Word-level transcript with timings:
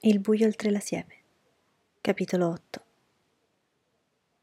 Il 0.00 0.20
buio 0.20 0.46
oltre 0.46 0.70
la 0.70 0.78
siepe. 0.78 1.16
Capitolo 2.00 2.50
8 2.50 2.82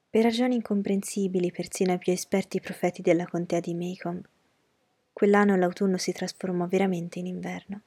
Per 0.10 0.22
ragioni 0.22 0.56
incomprensibili 0.56 1.50
persino 1.50 1.94
ai 1.94 1.98
più 1.98 2.12
esperti 2.12 2.60
profeti 2.60 3.02
della 3.02 3.26
contea 3.26 3.62
di 3.62 3.74
Maycomb, 3.74 4.22
quell'anno 5.14 5.56
l'autunno 5.56 5.96
si 5.96 6.12
trasformò 6.12 6.68
veramente 6.68 7.20
in 7.20 7.28
inverno. 7.28 7.82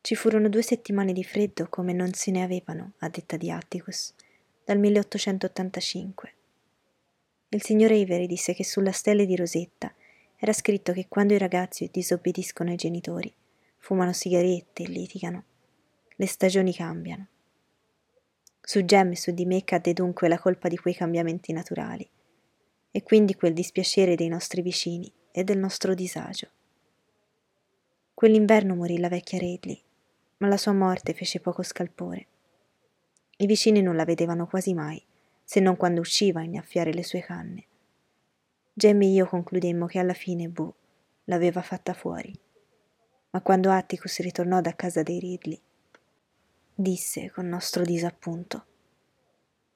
Ci 0.00 0.14
furono 0.14 0.48
due 0.48 0.62
settimane 0.62 1.12
di 1.12 1.22
freddo 1.22 1.66
come 1.68 1.92
non 1.92 2.14
se 2.14 2.30
ne 2.30 2.42
avevano, 2.42 2.92
a 3.00 3.10
detta 3.10 3.36
di 3.36 3.50
Atticus, 3.50 4.14
dal 4.64 4.78
1885. 4.78 6.32
Il 7.50 7.62
signor 7.62 7.92
Avery 7.92 8.26
disse 8.26 8.54
che 8.54 8.64
sulla 8.64 8.92
stella 8.92 9.26
di 9.26 9.36
Rosetta 9.36 9.94
era 10.36 10.54
scritto 10.54 10.94
che 10.94 11.08
quando 11.08 11.34
i 11.34 11.38
ragazzi 11.38 11.90
disobbediscono 11.92 12.70
ai 12.70 12.76
genitori, 12.76 13.30
fumano 13.76 14.14
sigarette 14.14 14.84
e 14.84 14.86
litigano, 14.86 15.44
le 16.20 16.26
stagioni 16.26 16.74
cambiano. 16.74 17.28
Su 18.60 18.84
Gem 18.84 19.12
e 19.12 19.16
su 19.16 19.30
di 19.30 19.46
me 19.46 19.62
cadde 19.62 19.92
dunque 19.92 20.26
la 20.26 20.36
colpa 20.36 20.66
di 20.66 20.76
quei 20.76 20.92
cambiamenti 20.92 21.52
naturali, 21.52 22.08
e 22.90 23.02
quindi 23.04 23.36
quel 23.36 23.52
dispiacere 23.52 24.16
dei 24.16 24.26
nostri 24.26 24.60
vicini 24.60 25.12
e 25.30 25.44
del 25.44 25.58
nostro 25.58 25.94
disagio. 25.94 26.48
Quell'inverno 28.14 28.74
morì 28.74 28.98
la 28.98 29.08
vecchia 29.08 29.38
Redley, 29.38 29.80
ma 30.38 30.48
la 30.48 30.56
sua 30.56 30.72
morte 30.72 31.14
fece 31.14 31.38
poco 31.38 31.62
scalpore. 31.62 32.26
I 33.36 33.46
vicini 33.46 33.80
non 33.80 33.94
la 33.94 34.04
vedevano 34.04 34.48
quasi 34.48 34.74
mai, 34.74 35.00
se 35.44 35.60
non 35.60 35.76
quando 35.76 36.00
usciva 36.00 36.40
a 36.40 36.44
innaffiare 36.44 36.92
le 36.92 37.04
sue 37.04 37.20
canne. 37.20 37.64
Gem 38.74 39.00
e 39.02 39.06
io 39.06 39.26
concludemmo 39.28 39.86
che 39.86 40.00
alla 40.00 40.14
fine 40.14 40.48
Boo 40.48 40.74
l'aveva 41.26 41.62
fatta 41.62 41.94
fuori. 41.94 42.36
Ma 43.30 43.40
quando 43.40 43.70
Atticus 43.70 44.18
ritornò 44.18 44.60
da 44.60 44.74
casa 44.74 45.04
dei 45.04 45.20
Ridley, 45.20 45.62
disse 46.80 47.28
con 47.32 47.48
nostro 47.48 47.82
disappunto 47.82 48.66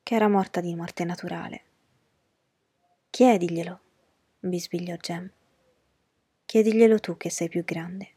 che 0.05 0.15
era 0.15 0.29
morta 0.29 0.61
di 0.61 0.73
morte 0.77 1.03
naturale. 1.03 1.65
Chiediglielo, 3.11 3.81
bisbigliò 4.39 4.95
Gem. 4.95 5.29
Chiediglielo 6.45 7.01
tu 7.01 7.17
che 7.17 7.29
sei 7.29 7.49
più 7.49 7.65
grande. 7.65 8.09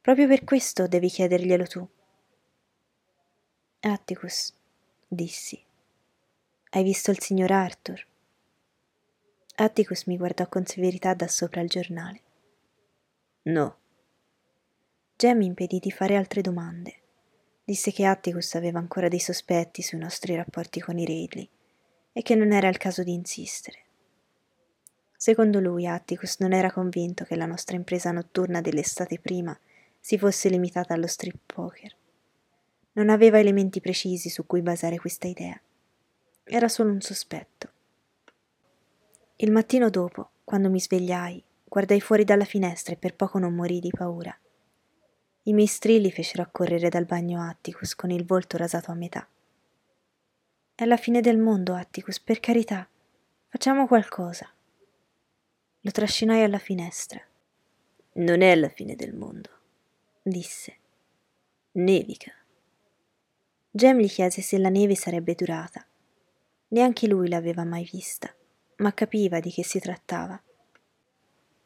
Proprio 0.00 0.26
per 0.26 0.44
questo 0.44 0.88
devi 0.88 1.10
chiederglielo 1.10 1.66
tu. 1.66 1.86
Atticus, 3.80 4.54
dissi, 5.06 5.62
hai 6.70 6.82
visto 6.82 7.10
il 7.10 7.20
signor 7.20 7.52
Arthur? 7.52 8.06
Atticus 9.56 10.04
mi 10.04 10.16
guardò 10.16 10.48
con 10.48 10.64
severità 10.64 11.12
da 11.12 11.28
sopra 11.28 11.60
il 11.60 11.68
giornale. 11.68 12.20
No. 13.42 13.76
Gem 15.16 15.42
impedì 15.42 15.78
di 15.80 15.90
fare 15.90 16.16
altre 16.16 16.40
domande 16.40 16.97
disse 17.68 17.92
che 17.92 18.06
Atticus 18.06 18.54
aveva 18.54 18.78
ancora 18.78 19.08
dei 19.08 19.20
sospetti 19.20 19.82
sui 19.82 19.98
nostri 19.98 20.34
rapporti 20.34 20.80
con 20.80 20.98
i 20.98 21.04
Ridley 21.04 21.46
e 22.14 22.22
che 22.22 22.34
non 22.34 22.52
era 22.52 22.66
il 22.66 22.78
caso 22.78 23.02
di 23.02 23.12
insistere. 23.12 23.80
Secondo 25.14 25.60
lui 25.60 25.86
Atticus 25.86 26.38
non 26.38 26.54
era 26.54 26.72
convinto 26.72 27.24
che 27.24 27.36
la 27.36 27.44
nostra 27.44 27.76
impresa 27.76 28.10
notturna 28.10 28.62
dell'estate 28.62 29.18
prima 29.18 29.54
si 30.00 30.16
fosse 30.16 30.48
limitata 30.48 30.94
allo 30.94 31.06
strip 31.06 31.36
poker. 31.44 31.94
Non 32.92 33.10
aveva 33.10 33.38
elementi 33.38 33.82
precisi 33.82 34.30
su 34.30 34.46
cui 34.46 34.62
basare 34.62 34.96
questa 34.96 35.26
idea. 35.26 35.60
Era 36.44 36.68
solo 36.68 36.90
un 36.90 37.02
sospetto. 37.02 37.70
Il 39.36 39.52
mattino 39.52 39.90
dopo, 39.90 40.30
quando 40.42 40.70
mi 40.70 40.80
svegliai, 40.80 41.44
guardai 41.64 42.00
fuori 42.00 42.24
dalla 42.24 42.46
finestra 42.46 42.94
e 42.94 42.96
per 42.96 43.14
poco 43.14 43.38
non 43.38 43.54
morii 43.54 43.80
di 43.80 43.90
paura. 43.94 44.34
I 45.48 45.54
miei 45.54 45.66
strilli 45.66 46.10
fecero 46.12 46.42
accorrere 46.42 46.90
dal 46.90 47.06
bagno 47.06 47.40
Atticus 47.40 47.94
con 47.94 48.10
il 48.10 48.26
volto 48.26 48.58
rasato 48.58 48.90
a 48.90 48.94
metà. 48.94 49.26
È 50.74 50.84
la 50.84 50.98
fine 50.98 51.22
del 51.22 51.38
mondo, 51.38 51.72
Atticus, 51.72 52.20
per 52.20 52.38
carità. 52.38 52.86
Facciamo 53.48 53.86
qualcosa. 53.86 54.46
Lo 55.80 55.90
trascinai 55.90 56.42
alla 56.42 56.58
finestra. 56.58 57.18
Non 58.12 58.42
è 58.42 58.54
la 58.56 58.68
fine 58.68 58.94
del 58.94 59.14
mondo, 59.14 59.48
disse. 60.20 60.76
Nevica. 61.72 62.32
Jem 63.70 64.00
gli 64.00 64.10
chiese 64.10 64.42
se 64.42 64.58
la 64.58 64.68
neve 64.68 64.96
sarebbe 64.96 65.34
durata. 65.34 65.82
Neanche 66.68 67.06
lui 67.06 67.26
l'aveva 67.30 67.64
mai 67.64 67.88
vista, 67.90 68.30
ma 68.76 68.92
capiva 68.92 69.40
di 69.40 69.50
che 69.50 69.64
si 69.64 69.78
trattava. 69.78 70.38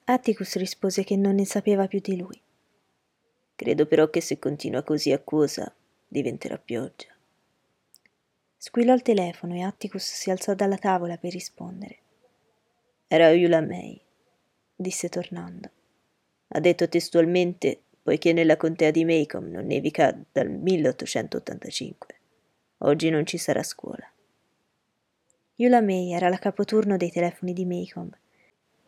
Atticus 0.05 0.55
rispose 0.55 1.03
che 1.03 1.17
non 1.17 1.35
ne 1.35 1.45
sapeva 1.45 1.89
più 1.89 1.99
di 1.99 2.17
lui. 2.17 2.41
Credo 3.55 3.87
però 3.87 4.11
che 4.11 4.21
se 4.21 4.39
continua 4.39 4.83
così 4.83 5.13
acquosa 5.13 5.73
diventerà 6.09 6.59
pioggia. 6.59 7.09
Squillò 8.57 8.95
il 8.95 9.03
telefono 9.03 9.55
e 9.55 9.63
Atticus 9.63 10.05
si 10.05 10.31
alzò 10.31 10.55
dalla 10.55 10.77
tavola 10.77 11.17
per 11.17 11.33
rispondere. 11.33 11.99
Era 13.09 13.31
Eula 13.31 13.61
May, 13.61 14.01
disse 14.75 15.09
tornando. 15.09 15.71
Ha 16.49 16.61
detto 16.61 16.89
testualmente, 16.89 17.81
poiché 18.03 18.33
nella 18.33 18.57
contea 18.57 18.91
di 18.91 19.05
Macomb 19.05 19.51
non 19.51 19.67
nevica 19.67 20.17
dal 20.31 20.49
1885. 20.49 22.15
Oggi 22.79 23.11
non 23.11 23.27
ci 23.27 23.39
sarà 23.39 23.63
scuola. 23.63 24.11
Eula 25.57 25.81
May 25.81 26.13
era 26.13 26.29
la 26.29 26.39
capoturno 26.39 26.97
dei 26.97 27.11
telefoni 27.11 27.53
di 27.53 27.65
Macomb 27.65 28.17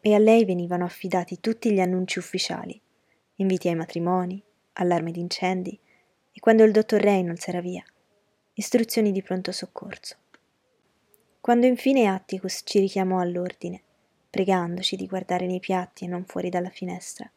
e 0.01 0.15
a 0.15 0.19
lei 0.19 0.45
venivano 0.45 0.85
affidati 0.85 1.41
tutti 1.41 1.73
gli 1.73 1.81
annunci 1.81 2.19
ufficiali, 2.19 2.81
inviti 3.37 3.69
ai 3.69 3.75
matrimoni, 3.75 4.43
allarme 4.75 5.11
d'incendi 5.11 5.79
e 6.31 6.41
quando 6.41 6.63
il 6.65 6.73
dottor 6.73 7.01
Reynolds 7.01 7.49
era 7.49 7.61
via, 7.61 7.85
istruzioni 8.55 9.13
di 9.13 9.23
pronto 9.23 9.53
soccorso. 9.53 10.17
Quando 11.41 11.67
infine 11.67 12.07
Atticus 12.07 12.63
ci 12.65 12.79
richiamò 12.79 13.19
all'ordine, 13.19 13.83
pregandoci 14.31 14.97
di 14.97 15.07
guardare 15.07 15.47
nei 15.47 15.61
piatti 15.61 16.05
e 16.05 16.09
non 16.09 16.25
fuori 16.25 16.49
dalla 16.49 16.71
finestra, 16.71 17.31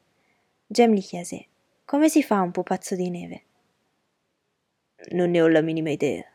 Gem 0.65 0.93
gli 0.93 1.01
chiese 1.01 1.47
come 1.87 2.09
si 2.09 2.21
fa 2.21 2.41
un 2.41 2.51
pupazzo 2.51 2.95
di 2.95 3.09
neve? 3.09 3.43
Non 5.11 5.29
ne 5.29 5.41
ho 5.41 5.47
la 5.47 5.61
minima 5.61 5.89
idea, 5.89 6.25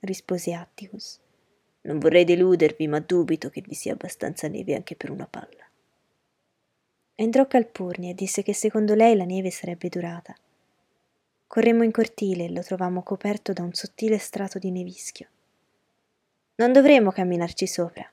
rispose 0.00 0.52
Atticus. 0.54 1.18
Non 1.80 1.98
vorrei 1.98 2.22
deludervi, 2.22 2.86
ma 2.86 3.00
dubito 3.00 3.48
che 3.48 3.60
vi 3.60 3.74
sia 3.74 3.92
abbastanza 3.92 4.46
neve 4.46 4.76
anche 4.76 4.94
per 4.94 5.10
una 5.10 5.26
palla. 5.26 5.68
Entrò 7.16 7.44
Calpurnia 7.48 8.10
e 8.10 8.14
disse 8.14 8.42
che 8.42 8.54
secondo 8.54 8.94
lei 8.94 9.16
la 9.16 9.24
neve 9.24 9.50
sarebbe 9.50 9.88
durata. 9.88 10.32
Corremmo 11.50 11.82
in 11.82 11.90
cortile 11.90 12.44
e 12.44 12.52
lo 12.52 12.62
trovammo 12.62 13.02
coperto 13.02 13.52
da 13.52 13.64
un 13.64 13.72
sottile 13.72 14.18
strato 14.18 14.60
di 14.60 14.70
nevischio. 14.70 15.26
Non 16.54 16.70
dovremmo 16.70 17.10
camminarci 17.10 17.66
sopra, 17.66 18.08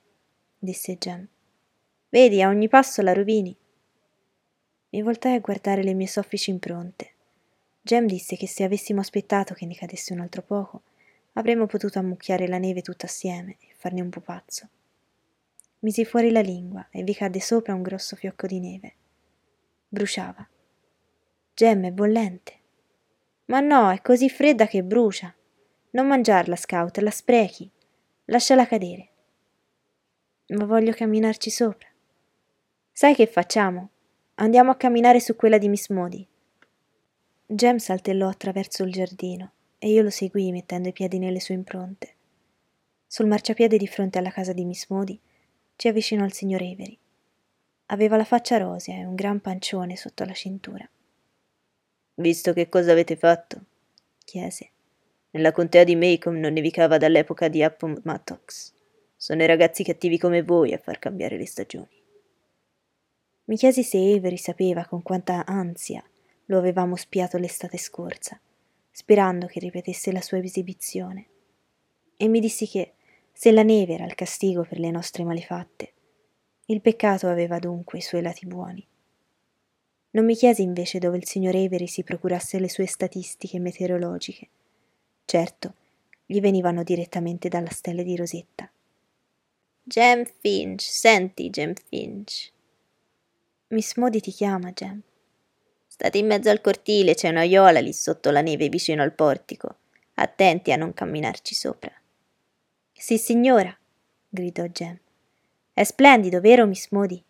disse 0.57 0.97
Gem. 0.97 1.27
Vedi, 2.09 2.41
a 2.41 2.47
ogni 2.47 2.67
passo 2.67 3.03
la 3.03 3.13
rovini. 3.13 3.55
Mi 4.89 5.01
voltai 5.03 5.35
a 5.35 5.39
guardare 5.39 5.83
le 5.83 5.93
mie 5.93 6.07
soffici 6.07 6.49
impronte. 6.49 7.11
Gem 7.79 8.07
disse 8.07 8.35
che 8.37 8.47
se 8.47 8.63
avessimo 8.63 9.01
aspettato 9.01 9.53
che 9.53 9.67
ne 9.67 9.75
cadesse 9.75 10.13
un 10.13 10.21
altro 10.21 10.41
poco, 10.41 10.81
avremmo 11.33 11.67
potuto 11.67 11.99
ammucchiare 11.99 12.47
la 12.47 12.57
neve 12.57 12.81
tutta 12.81 13.05
assieme 13.05 13.57
e 13.59 13.67
farne 13.75 14.01
un 14.01 14.09
pupazzo. 14.09 14.67
Misi 15.81 16.05
fuori 16.05 16.31
la 16.31 16.41
lingua 16.41 16.87
e 16.89 17.03
vi 17.03 17.13
cadde 17.13 17.39
sopra 17.39 17.75
un 17.75 17.83
grosso 17.83 18.15
fiocco 18.15 18.47
di 18.47 18.59
neve. 18.59 18.95
Bruciava. 19.89 20.49
Gem 21.53 21.85
è 21.85 21.91
bollente. 21.91 22.65
Ma 23.47 23.59
no, 23.59 23.91
è 23.91 24.01
così 24.01 24.29
fredda 24.29 24.67
che 24.67 24.83
brucia. 24.83 25.33
Non 25.91 26.07
mangiarla, 26.07 26.55
Scout, 26.55 26.97
la 26.97 27.11
sprechi. 27.11 27.69
Lasciala 28.25 28.67
cadere. 28.67 29.09
Ma 30.47 30.65
voglio 30.65 30.91
camminarci 30.91 31.49
sopra. 31.49 31.87
Sai 32.91 33.15
che 33.15 33.25
facciamo? 33.25 33.89
Andiamo 34.35 34.71
a 34.71 34.75
camminare 34.75 35.19
su 35.19 35.35
quella 35.35 35.57
di 35.57 35.69
Miss 35.69 35.89
Modi. 35.89 36.27
Jem 37.45 37.77
saltellò 37.77 38.27
attraverso 38.27 38.83
il 38.83 38.91
giardino 38.91 39.51
e 39.79 39.91
io 39.91 40.01
lo 40.01 40.09
seguii 40.09 40.51
mettendo 40.51 40.89
i 40.89 40.93
piedi 40.93 41.17
nelle 41.17 41.39
sue 41.39 41.55
impronte. 41.55 42.15
Sul 43.07 43.27
marciapiede 43.27 43.77
di 43.77 43.87
fronte 43.87 44.17
alla 44.17 44.31
casa 44.31 44.51
di 44.51 44.65
Miss 44.65 44.89
Modi 44.89 45.17
ci 45.77 45.87
avvicinò 45.87 46.25
il 46.25 46.33
signor 46.33 46.61
Avery. 46.61 46.97
Aveva 47.87 48.17
la 48.17 48.25
faccia 48.25 48.57
rosea 48.57 48.95
e 48.97 49.05
un 49.05 49.15
gran 49.15 49.39
pancione 49.39 49.95
sotto 49.95 50.25
la 50.25 50.33
cintura. 50.33 50.87
Visto 52.19 52.51
che 52.51 52.67
cosa 52.67 52.93
avete 52.93 53.15
fatto? 53.15 53.61
chiese. 54.25 54.71
Nella 55.31 55.51
contea 55.51 55.83
di 55.83 55.95
Macomb 55.95 56.37
non 56.37 56.53
nevicava 56.53 56.97
dall'epoca 56.97 57.47
di 57.47 57.61
Appomattox. 57.61 58.73
Sono 59.15 59.43
i 59.43 59.45
ragazzi 59.45 59.83
cattivi 59.83 60.17
come 60.17 60.41
voi 60.41 60.73
a 60.73 60.79
far 60.79 60.97
cambiare 60.97 61.37
le 61.37 61.45
stagioni. 61.45 62.01
Mi 63.45 63.55
chiesi 63.55 63.83
se 63.83 63.97
Avery 63.97 64.37
sapeva 64.37 64.85
con 64.85 65.03
quanta 65.03 65.45
ansia 65.45 66.03
lo 66.45 66.57
avevamo 66.57 66.95
spiato 66.95 67.37
l'estate 67.37 67.77
scorsa, 67.77 68.39
sperando 68.89 69.45
che 69.45 69.59
ripetesse 69.59 70.11
la 70.11 70.21
sua 70.21 70.39
esibizione. 70.39 71.27
E 72.17 72.27
mi 72.27 72.39
dissi 72.39 72.67
che, 72.67 72.93
se 73.31 73.51
la 73.51 73.61
neve 73.61 73.93
era 73.93 74.05
il 74.05 74.15
castigo 74.15 74.63
per 74.63 74.79
le 74.79 74.89
nostre 74.89 75.23
malefatte, 75.23 75.93
il 76.65 76.81
peccato 76.81 77.27
aveva 77.27 77.59
dunque 77.59 77.99
i 77.99 78.01
suoi 78.01 78.23
lati 78.23 78.47
buoni. 78.47 78.85
Non 80.17 80.25
mi 80.25 80.33
chiese 80.33 80.63
invece 80.63 80.97
dove 80.97 81.17
il 81.17 81.27
signor 81.27 81.53
Avery 81.53 81.85
si 81.85 82.03
procurasse 82.03 82.57
le 82.57 82.69
sue 82.69 82.87
statistiche 82.87 83.59
meteorologiche. 83.59 84.47
Certo, 85.23 85.75
gli 86.25 86.39
venivano 86.39 86.81
direttamente 86.81 87.49
dalla 87.49 87.69
stella 87.69 88.01
di 88.01 88.15
Rosetta. 88.15 88.67
Jem 89.83 90.25
Finch, 90.39 90.81
senti, 90.81 91.51
Jem 91.51 91.75
Finch. 91.87 92.51
Miss 93.67 93.93
Modi 93.97 94.19
ti 94.19 94.31
chiama, 94.31 94.71
Jem. 94.71 94.99
State 95.85 96.17
in 96.17 96.25
mezzo 96.25 96.49
al 96.49 96.61
cortile, 96.61 97.13
c'è 97.13 97.29
un'aiola 97.29 97.79
lì 97.79 97.93
sotto 97.93 98.31
la 98.31 98.41
neve 98.41 98.69
vicino 98.69 99.03
al 99.03 99.13
portico. 99.13 99.75
Attenti 100.15 100.71
a 100.71 100.77
non 100.77 100.95
camminarci 100.95 101.53
sopra. 101.53 101.93
Sì, 102.91 103.19
signora, 103.19 103.77
gridò 104.27 104.65
Jem. 104.65 104.99
È 105.73 105.83
splendido, 105.83 106.41
vero, 106.41 106.65
Miss 106.65 106.89
Modi? 106.89 107.23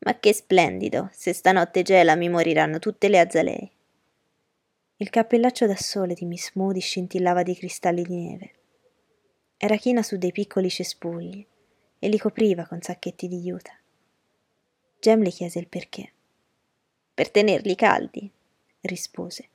Ma 0.00 0.18
che 0.18 0.32
splendido! 0.32 1.08
Se 1.12 1.32
stanotte 1.32 1.82
gela 1.82 2.14
mi 2.14 2.28
moriranno 2.28 2.78
tutte 2.78 3.08
le 3.08 3.20
azalee. 3.20 3.70
Il 4.96 5.10
cappellaccio 5.10 5.66
da 5.66 5.76
sole 5.76 6.14
di 6.14 6.24
Miss 6.24 6.52
Moody 6.54 6.80
scintillava 6.80 7.42
di 7.42 7.54
cristalli 7.54 8.02
di 8.02 8.16
neve. 8.16 8.52
Era 9.56 9.76
china 9.76 10.02
su 10.02 10.16
dei 10.16 10.32
piccoli 10.32 10.70
cespugli 10.70 11.46
e 11.98 12.08
li 12.08 12.18
copriva 12.18 12.66
con 12.66 12.80
sacchetti 12.80 13.28
di 13.28 13.40
juta. 13.40 13.72
Jem 15.00 15.22
le 15.22 15.30
chiese 15.30 15.58
il 15.58 15.68
perché. 15.68 16.12
Per 17.14 17.30
tenerli 17.30 17.74
caldi, 17.74 18.30
rispose. 18.82 19.48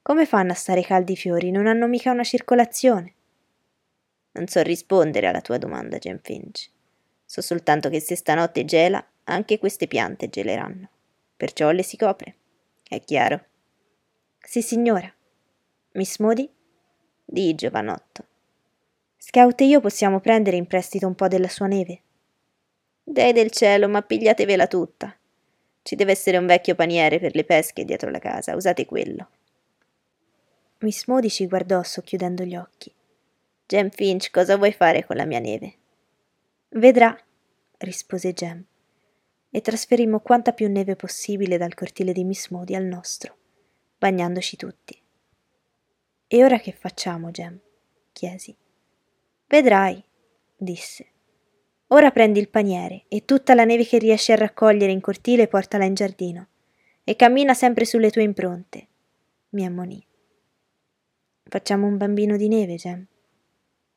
Come 0.00 0.26
fanno 0.26 0.52
a 0.52 0.54
stare 0.54 0.82
caldi 0.82 1.12
i 1.12 1.16
fiori? 1.16 1.50
Non 1.50 1.66
hanno 1.66 1.86
mica 1.86 2.10
una 2.10 2.24
circolazione. 2.24 3.14
Non 4.32 4.46
so 4.46 4.62
rispondere 4.62 5.26
alla 5.26 5.40
tua 5.40 5.58
domanda, 5.58 5.98
Jem 5.98 6.20
Finch. 6.22 6.70
So 7.24 7.40
soltanto 7.40 7.88
che 7.88 8.00
se 8.00 8.16
stanotte 8.16 8.64
gela, 8.64 9.06
anche 9.24 9.58
queste 9.58 9.86
piante 9.86 10.28
geleranno. 10.28 10.88
Perciò 11.36 11.70
le 11.70 11.82
si 11.82 11.96
copre. 11.96 12.36
È 12.88 13.00
chiaro? 13.00 13.44
Sì, 14.40 14.62
signora. 14.62 15.12
Miss 15.92 16.18
Moody? 16.18 16.48
Di, 17.24 17.54
giovanotto. 17.54 18.26
Scout 19.16 19.60
e 19.62 19.64
io 19.64 19.80
possiamo 19.80 20.20
prendere 20.20 20.56
in 20.56 20.66
prestito 20.66 21.06
un 21.06 21.14
po' 21.14 21.28
della 21.28 21.48
sua 21.48 21.66
neve? 21.66 22.02
Dei 23.02 23.32
del 23.32 23.50
cielo, 23.50 23.88
ma 23.88 24.02
pigliatevela 24.02 24.66
tutta. 24.66 25.16
Ci 25.82 25.96
deve 25.96 26.12
essere 26.12 26.36
un 26.36 26.46
vecchio 26.46 26.74
paniere 26.74 27.18
per 27.18 27.34
le 27.34 27.44
pesche 27.44 27.84
dietro 27.84 28.10
la 28.10 28.18
casa, 28.18 28.54
usate 28.54 28.86
quello. 28.86 29.28
Miss 30.78 31.06
Moody 31.06 31.28
ci 31.28 31.46
guardò 31.46 31.82
socchiudendo 31.82 32.44
gli 32.44 32.56
occhi. 32.56 32.92
Jem 33.66 33.88
Finch, 33.90 34.30
cosa 34.30 34.56
vuoi 34.56 34.72
fare 34.72 35.04
con 35.04 35.16
la 35.16 35.24
mia 35.24 35.38
neve? 35.38 35.74
Vedrà, 36.70 37.18
rispose 37.78 38.32
Jem, 38.32 38.64
e 39.54 39.60
trasferimmo 39.60 40.18
quanta 40.18 40.52
più 40.52 40.68
neve 40.68 40.96
possibile 40.96 41.56
dal 41.56 41.74
cortile 41.74 42.12
di 42.12 42.24
Miss 42.24 42.48
Moody 42.48 42.74
al 42.74 42.86
nostro 42.86 43.36
bagnandoci 44.04 44.56
tutti. 44.56 45.00
E 46.26 46.44
ora 46.44 46.58
che 46.58 46.72
facciamo, 46.72 47.30
Gem? 47.30 47.58
chiesi. 48.12 48.54
Vedrai, 49.46 50.02
disse. 50.56 51.06
Ora 51.86 52.10
prendi 52.10 52.38
il 52.38 52.50
paniere 52.50 53.04
e 53.08 53.24
tutta 53.24 53.54
la 53.54 53.64
neve 53.64 53.86
che 53.86 53.98
riesci 53.98 54.32
a 54.32 54.36
raccogliere 54.36 54.92
in 54.92 55.00
cortile 55.00 55.48
portala 55.48 55.84
in 55.84 55.94
giardino 55.94 56.48
e 57.02 57.16
cammina 57.16 57.54
sempre 57.54 57.86
sulle 57.86 58.10
tue 58.10 58.24
impronte, 58.24 58.88
mi 59.50 59.64
ammonì. 59.64 60.04
Facciamo 61.44 61.86
un 61.86 61.96
bambino 61.96 62.36
di 62.36 62.48
neve, 62.48 62.74
Gem? 62.74 63.06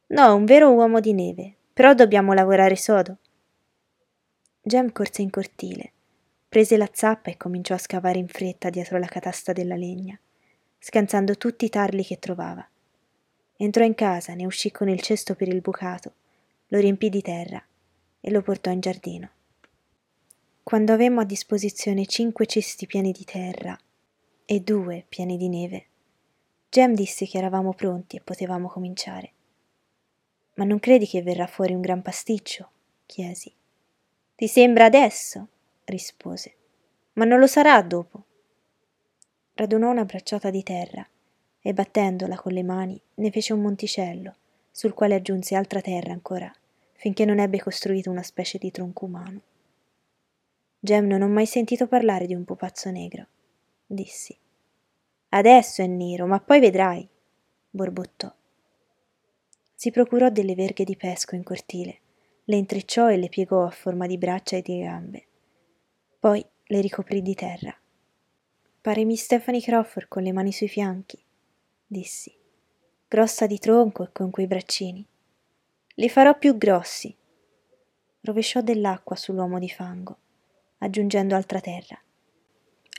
No, 0.07 0.35
un 0.35 0.45
vero 0.45 0.71
uomo 0.71 1.01
di 1.01 1.13
neve, 1.13 1.55
però 1.73 1.93
dobbiamo 1.93 2.31
lavorare 2.31 2.75
sodo. 2.77 3.17
Gem 4.67 4.91
corse 4.91 5.21
in 5.21 5.29
cortile 5.29 5.93
Prese 6.49 6.75
la 6.75 6.89
zappa 6.91 7.31
e 7.31 7.37
cominciò 7.37 7.73
a 7.73 7.77
scavare 7.77 8.19
in 8.19 8.27
fretta 8.27 8.69
dietro 8.69 8.97
la 8.97 9.07
catasta 9.07 9.53
della 9.53 9.77
legna, 9.77 10.19
scansando 10.77 11.37
tutti 11.37 11.63
i 11.63 11.69
tarli 11.69 12.03
che 12.03 12.19
trovava. 12.19 12.67
Entrò 13.55 13.85
in 13.85 13.95
casa, 13.95 14.33
ne 14.33 14.45
uscì 14.45 14.69
con 14.69 14.89
il 14.89 14.99
cesto 14.99 15.35
per 15.35 15.47
il 15.47 15.61
bucato, 15.61 16.15
lo 16.67 16.79
riempì 16.79 17.07
di 17.07 17.21
terra 17.21 17.65
e 18.19 18.29
lo 18.29 18.41
portò 18.41 18.69
in 18.69 18.81
giardino. 18.81 19.29
Quando 20.63 20.91
avemmo 20.91 21.21
a 21.21 21.25
disposizione 21.25 22.05
cinque 22.05 22.45
cesti 22.45 22.87
pieni 22.87 23.13
di 23.13 23.23
terra 23.23 23.77
e 24.43 24.59
due 24.59 25.05
pieni 25.07 25.37
di 25.37 25.47
neve, 25.47 25.85
Jem 26.67 26.93
disse 26.93 27.25
che 27.25 27.37
eravamo 27.37 27.73
pronti 27.73 28.17
e 28.17 28.21
potevamo 28.21 28.67
cominciare. 28.67 29.31
Ma 30.55 30.65
non 30.65 30.79
credi 30.79 31.07
che 31.07 31.21
verrà 31.21 31.47
fuori 31.47 31.73
un 31.73 31.79
gran 31.79 32.01
pasticcio? 32.01 32.69
chiesi. 33.05 33.56
Ti 34.37 34.47
sembra 34.47 34.85
adesso? 34.85 35.47
rispose. 35.85 36.53
Ma 37.13 37.25
non 37.25 37.39
lo 37.39 37.47
sarà 37.47 37.81
dopo. 37.81 38.23
Radunò 39.55 39.89
una 39.89 40.05
bracciata 40.05 40.51
di 40.51 40.61
terra 40.61 41.03
e 41.59 41.73
battendola 41.73 42.37
con 42.37 42.51
le 42.51 42.61
mani 42.61 43.01
ne 43.15 43.31
fece 43.31 43.53
un 43.53 43.61
monticello, 43.61 44.35
sul 44.69 44.93
quale 44.93 45.15
aggiunse 45.15 45.55
altra 45.55 45.81
terra 45.81 46.13
ancora, 46.13 46.53
finché 46.93 47.25
non 47.25 47.39
ebbe 47.39 47.59
costruito 47.59 48.11
una 48.11 48.21
specie 48.21 48.59
di 48.59 48.69
tronco 48.69 49.05
umano. 49.05 49.41
Gem 50.77 51.07
non 51.07 51.23
ho 51.23 51.27
mai 51.27 51.47
sentito 51.47 51.87
parlare 51.87 52.27
di 52.27 52.35
un 52.35 52.45
pupazzo 52.45 52.91
negro, 52.91 53.25
dissi. 53.87 54.37
Adesso 55.29 55.81
è 55.81 55.87
nero, 55.87 56.27
ma 56.27 56.39
poi 56.39 56.59
vedrai, 56.59 57.09
borbottò. 57.71 58.31
Si 59.73 59.89
procurò 59.89 60.29
delle 60.29 60.53
verghe 60.53 60.83
di 60.83 60.95
pesco 60.95 61.33
in 61.33 61.41
cortile, 61.41 62.01
le 62.47 62.55
intrecciò 62.55 63.09
e 63.09 63.15
le 63.15 63.29
piegò 63.29 63.65
a 63.65 63.71
forma 63.71 64.05
di 64.07 64.17
braccia 64.17 64.57
e 64.57 64.61
di 64.61 64.79
gambe 64.79 65.27
poi 66.19 66.43
le 66.65 66.81
ricoprì 66.81 67.21
di 67.21 67.35
terra. 67.35 67.73
Paremi 68.81 69.15
Stephanie 69.15 69.61
Crawford 69.61 70.07
con 70.07 70.23
le 70.23 70.33
mani 70.33 70.51
sui 70.51 70.67
fianchi, 70.67 71.23
dissi, 71.85 72.35
grossa 73.07 73.45
di 73.45 73.59
tronco 73.59 74.03
e 74.03 74.11
con 74.11 74.29
quei 74.29 74.47
braccini. 74.47 75.07
Li 75.95 76.09
farò 76.09 76.37
più 76.37 76.57
grossi. 76.57 77.15
Rovesciò 78.21 78.61
dell'acqua 78.61 79.15
sull'uomo 79.15 79.59
di 79.59 79.69
fango, 79.69 80.17
aggiungendo 80.79 81.35
altra 81.35 81.61
terra. 81.61 81.97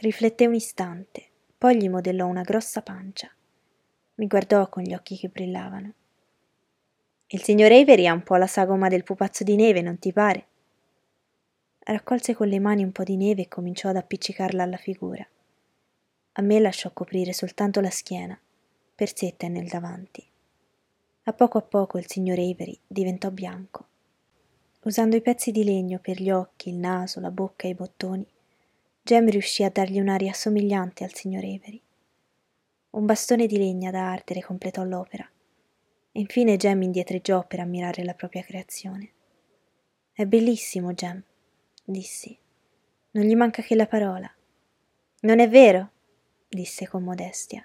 Rifletté 0.01 0.47
un 0.47 0.55
istante, 0.55 1.29
poi 1.59 1.77
gli 1.77 1.89
modellò 1.89 2.27
una 2.27 2.43
grossa 2.43 2.83
pancia. 2.83 3.31
Mi 4.15 4.27
guardò 4.27 4.69
con 4.69 4.85
gli 4.85 4.95
occhi 4.95 5.17
che 5.17 5.29
brillavano. 5.29 5.93
Il 7.31 7.43
signor 7.43 7.73
Avery 7.73 8.07
ha 8.07 8.15
un 8.15 8.23
po' 8.23 8.37
la 8.37 8.47
sagoma 8.47 8.89
del 8.89 9.05
pupazzo 9.05 9.45
di 9.45 9.55
neve, 9.55 9.83
non 9.83 9.99
ti 9.99 10.13
pare? 10.13 10.47
raccolse 11.93 12.35
con 12.35 12.49
le 12.49 12.59
mani 12.59 12.83
un 12.83 12.93
po' 12.93 13.03
di 13.03 13.17
neve 13.17 13.43
e 13.43 13.49
cominciò 13.49 13.89
ad 13.89 13.97
appiccicarla 13.97 14.63
alla 14.63 14.77
figura. 14.77 15.27
A 16.33 16.43
me 16.43 16.61
lasciò 16.61 16.91
coprire 16.93 17.33
soltanto 17.33 17.81
la 17.81 17.91
schiena, 17.91 18.39
per 18.95 19.15
sé 19.17 19.35
tenne 19.37 19.61
il 19.61 19.69
davanti. 19.69 20.25
A 21.25 21.33
poco 21.33 21.59
a 21.59 21.63
poco 21.63 21.99
il 21.99 22.07
signor 22.07 22.39
Avery 22.39 22.79
diventò 22.87 23.31
bianco. 23.31 23.87
Usando 24.85 25.17
i 25.17 25.21
pezzi 25.21 25.51
di 25.51 25.65
legno 25.65 25.99
per 25.99 26.21
gli 26.21 26.31
occhi, 26.31 26.71
il 26.71 26.77
naso, 26.77 27.21
la 27.21 27.31
bocca 27.31 27.67
e 27.67 27.71
i 27.71 27.75
bottoni, 27.75 28.27
Jem 29.03 29.29
riuscì 29.29 29.65
a 29.65 29.71
dargli 29.71 30.01
un'aria 30.01 30.33
somigliante 30.33 31.05
al 31.05 31.15
signor 31.15 31.45
Avery. 31.45 31.81
Un 32.91 33.05
bastone 33.05 33.47
di 33.47 33.59
legna 33.59 33.91
da 33.91 34.13
ardere 34.13 34.43
completò 34.43 34.83
l'opera, 34.83 35.29
e 36.19 36.21
infine 36.21 36.57
Jem 36.57 36.83
indietreggiò 36.83 37.47
per 37.47 37.61
ammirare 37.61 38.03
la 38.03 38.13
propria 38.13 38.43
creazione. 38.43 39.13
È 40.13 40.27
bellissimo, 40.27 40.93
Jem, 40.93 41.23
dissi. 41.85 42.37
Non 43.13 43.25
gli 43.25 43.37
manca 43.37 43.63
che 43.63 43.77
la 43.77 43.87
parola. 43.87 44.29
Non 45.21 45.39
è 45.39 45.49
vero? 45.49 45.93
disse 46.49 46.89
con 46.89 47.05
modestia. 47.05 47.65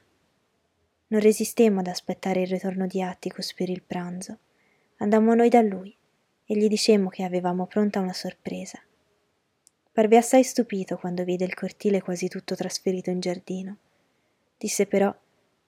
Non 1.08 1.20
resistemmo 1.20 1.80
ad 1.80 1.88
aspettare 1.88 2.42
il 2.42 2.48
ritorno 2.48 2.86
di 2.86 3.02
Atticus 3.02 3.56
per 3.56 3.70
il 3.70 3.82
pranzo. 3.82 4.38
Andammo 4.98 5.34
noi 5.34 5.50
da 5.50 5.62
lui 5.62 5.98
e 6.46 6.56
gli 6.56 6.68
dicemmo 6.68 7.10
che 7.10 7.24
avevamo 7.24 7.66
pronta 7.66 8.02
una 8.02 8.14
sorpresa. 8.14 8.80
Parve 9.92 10.18
assai 10.18 10.44
stupito 10.44 10.98
quando 10.98 11.24
vide 11.24 11.44
il 11.44 11.56
cortile 11.56 12.02
quasi 12.02 12.28
tutto 12.28 12.54
trasferito 12.54 13.10
in 13.10 13.20
giardino. 13.20 13.78
Disse 14.56 14.86
però 14.86 15.12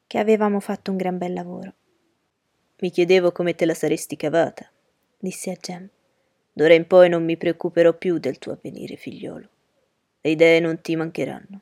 che 0.05 0.19
avevamo 0.19 0.59
fatto 0.59 0.91
un 0.91 0.97
gran 0.97 1.17
bel 1.17 1.33
lavoro. 1.33 1.73
Mi 2.77 2.89
chiedevo 2.89 3.31
come 3.31 3.55
te 3.55 3.65
la 3.65 3.73
saresti 3.73 4.17
cavata, 4.17 4.69
disse 5.17 5.49
a 5.51 5.55
Gem. 5.55 5.89
D'ora 6.51 6.73
in 6.73 6.87
poi 6.87 7.09
non 7.09 7.23
mi 7.23 7.37
preoccuperò 7.37 7.93
più 7.93 8.17
del 8.17 8.37
tuo 8.37 8.51
avvenire, 8.51 8.95
figliolo. 8.95 9.49
Le 10.21 10.29
idee 10.29 10.59
non 10.59 10.81
ti 10.81 10.95
mancheranno. 10.95 11.61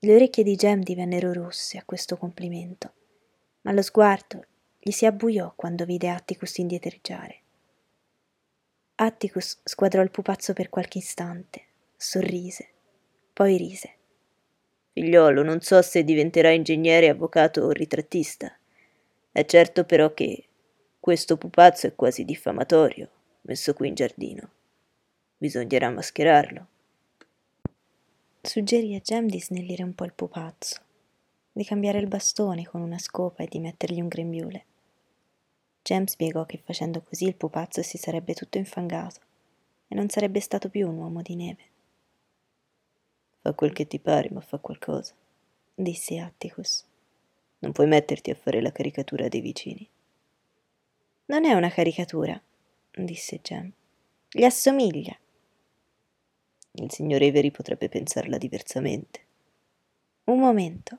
Le 0.00 0.14
orecchie 0.14 0.42
di 0.42 0.56
Gem 0.56 0.82
divennero 0.82 1.32
rosse 1.32 1.78
a 1.78 1.84
questo 1.84 2.16
complimento, 2.16 2.92
ma 3.62 3.72
lo 3.72 3.82
sguardo 3.82 4.44
gli 4.78 4.92
si 4.92 5.04
abbuiò 5.04 5.52
quando 5.54 5.84
vide 5.84 6.08
Atticus 6.08 6.56
indietreggiare. 6.56 7.40
Atticus 8.96 9.60
squadrò 9.62 10.02
il 10.02 10.10
pupazzo 10.10 10.52
per 10.52 10.70
qualche 10.70 10.98
istante, 10.98 11.62
sorrise, 11.96 12.68
poi 13.32 13.56
rise. 13.56 13.94
Figliolo, 14.92 15.42
non 15.42 15.60
so 15.60 15.80
se 15.82 16.02
diventerai 16.02 16.56
ingegnere, 16.56 17.08
avvocato 17.08 17.62
o 17.62 17.70
ritrattista. 17.70 18.54
È 19.32 19.44
certo 19.44 19.84
però 19.84 20.12
che 20.12 20.48
questo 20.98 21.36
pupazzo 21.36 21.86
è 21.86 21.94
quasi 21.94 22.24
diffamatorio 22.24 23.10
messo 23.42 23.74
qui 23.74 23.88
in 23.88 23.94
giardino. 23.94 24.50
Bisognerà 25.36 25.90
mascherarlo. 25.90 26.66
Suggerì 28.42 28.94
a 28.94 29.00
Jem 29.00 29.26
di 29.26 29.40
snellire 29.40 29.82
un 29.82 29.94
po' 29.94 30.04
il 30.04 30.12
pupazzo, 30.12 30.80
di 31.52 31.64
cambiare 31.64 31.98
il 31.98 32.08
bastone 32.08 32.66
con 32.66 32.80
una 32.80 32.98
scopa 32.98 33.42
e 33.42 33.46
di 33.46 33.58
mettergli 33.58 34.00
un 34.00 34.08
grembiule. 34.08 34.64
Jem 35.82 36.04
spiegò 36.04 36.44
che 36.44 36.60
facendo 36.62 37.02
così 37.02 37.26
il 37.26 37.36
pupazzo 37.36 37.82
si 37.82 37.98
sarebbe 37.98 38.34
tutto 38.34 38.58
infangato 38.58 39.20
e 39.88 39.94
non 39.94 40.08
sarebbe 40.08 40.40
stato 40.40 40.68
più 40.68 40.88
un 40.88 40.96
uomo 40.96 41.22
di 41.22 41.34
neve. 41.36 41.62
Fa 43.40 43.52
quel 43.54 43.72
che 43.72 43.86
ti 43.86 43.98
pare, 43.98 44.28
ma 44.30 44.40
fa 44.40 44.58
qualcosa, 44.58 45.14
disse 45.74 46.18
Atticus. 46.18 46.86
Non 47.60 47.72
puoi 47.72 47.86
metterti 47.86 48.30
a 48.30 48.34
fare 48.34 48.60
la 48.60 48.72
caricatura 48.72 49.28
dei 49.28 49.40
vicini. 49.40 49.88
Non 51.26 51.44
è 51.44 51.52
una 51.52 51.70
caricatura, 51.70 52.40
disse 52.90 53.40
Jem. 53.40 53.72
Gli 54.30 54.44
assomiglia. 54.44 55.16
Il 56.72 56.90
signor 56.90 57.22
Avery 57.22 57.50
potrebbe 57.50 57.88
pensarla 57.88 58.38
diversamente. 58.38 59.20
Un 60.24 60.38
momento, 60.38 60.98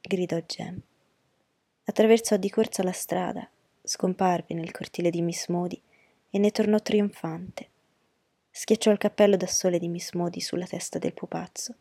gridò 0.00 0.38
Jem. 0.38 0.80
Attraversò 1.84 2.36
di 2.36 2.50
corsa 2.50 2.82
la 2.82 2.92
strada, 2.92 3.48
scomparve 3.82 4.54
nel 4.54 4.70
cortile 4.70 5.10
di 5.10 5.22
Miss 5.22 5.48
Modi 5.48 5.80
e 6.30 6.38
ne 6.38 6.50
tornò 6.50 6.78
trionfante. 6.78 7.68
Schiacciò 8.50 8.90
il 8.90 8.98
cappello 8.98 9.36
da 9.36 9.46
sole 9.46 9.78
di 9.78 9.88
Miss 9.88 10.12
Modi 10.12 10.40
sulla 10.40 10.66
testa 10.66 10.98
del 10.98 11.14
pupazzo 11.14 11.74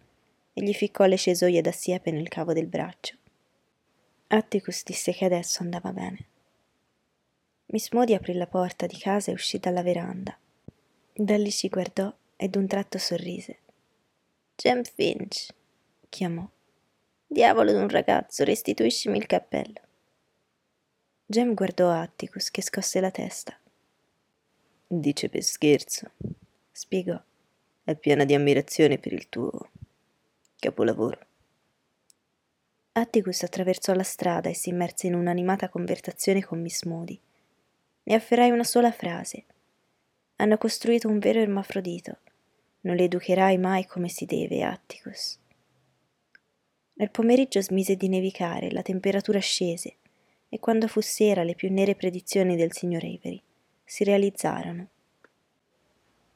e 0.53 0.61
gli 0.63 0.73
ficcò 0.73 1.05
le 1.05 1.17
cesoie 1.17 1.61
da 1.61 1.71
siepe 1.71 2.11
nel 2.11 2.27
cavo 2.27 2.53
del 2.53 2.67
braccio. 2.67 3.17
Atticus 4.29 4.83
disse 4.83 5.13
che 5.13 5.23
adesso 5.23 5.63
andava 5.63 5.93
bene. 5.93 6.25
Miss 7.67 7.91
Modi 7.91 8.13
aprì 8.13 8.33
la 8.33 8.47
porta 8.47 8.85
di 8.85 8.97
casa 8.97 9.31
e 9.31 9.33
uscì 9.33 9.57
dalla 9.57 9.81
veranda. 9.81 10.37
Da 11.13 11.37
lì 11.37 11.49
ci 11.49 11.69
guardò 11.69 12.13
e 12.35 12.49
d'un 12.49 12.67
tratto 12.67 12.97
sorrise. 12.97 13.59
Jem 14.55 14.83
Finch, 14.83 15.47
chiamò. 16.09 16.45
Diavolo 17.25 17.71
d'un 17.71 17.87
ragazzo, 17.87 18.43
restituiscimi 18.43 19.17
il 19.17 19.27
cappello. 19.27 19.81
Jem 21.25 21.53
guardò 21.53 21.89
Atticus 21.89 22.51
che 22.51 22.61
scosse 22.61 22.99
la 22.99 23.11
testa. 23.11 23.57
Dice 24.87 25.29
per 25.29 25.43
scherzo, 25.43 26.11
spiegò. 26.71 27.21
È 27.83 27.95
piena 27.95 28.25
di 28.25 28.33
ammirazione 28.33 28.97
per 28.97 29.13
il 29.13 29.29
tuo 29.29 29.69
capolavoro. 30.59 31.26
Atticus 32.97 33.43
attraversò 33.43 33.93
la 33.93 34.01
strada 34.01 34.49
e 34.49 34.55
si 34.55 34.69
immerse 34.69 35.05
in 35.05 35.13
un'animata 35.13 35.69
conversazione 35.69 36.43
con 36.43 36.59
Miss 36.59 36.81
Moody. 36.81 37.19
Ne 38.01 38.15
afferrai 38.15 38.49
una 38.49 38.63
sola 38.63 38.91
frase. 38.91 39.45
Hanno 40.37 40.57
costruito 40.57 41.07
un 41.07 41.19
vero 41.19 41.39
ermafrodito. 41.39 42.17
Non 42.81 42.95
li 42.95 43.03
educherai 43.03 43.59
mai 43.59 43.85
come 43.85 44.09
si 44.09 44.25
deve, 44.25 44.63
Atticus. 44.63 45.37
Nel 46.93 47.11
pomeriggio 47.11 47.61
smise 47.61 47.95
di 47.95 48.07
nevicare, 48.07 48.71
la 48.71 48.81
temperatura 48.81 49.39
scese 49.39 49.97
e 50.49 50.59
quando 50.59 50.87
fu 50.87 50.99
sera 50.99 51.43
le 51.43 51.53
più 51.53 51.71
nere 51.71 51.93
predizioni 51.93 52.55
del 52.55 52.73
signor 52.73 53.03
Avery 53.03 53.39
si 53.83 54.05
realizzarono. 54.05 54.87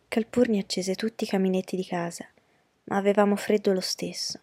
Calpurni 0.08 0.60
accese 0.60 0.94
tutti 0.94 1.24
i 1.24 1.28
caminetti 1.28 1.76
di 1.76 1.86
casa, 1.86 2.30
ma 2.84 2.98
avevamo 2.98 3.36
freddo 3.36 3.74
lo 3.74 3.82
stesso. 3.82 4.40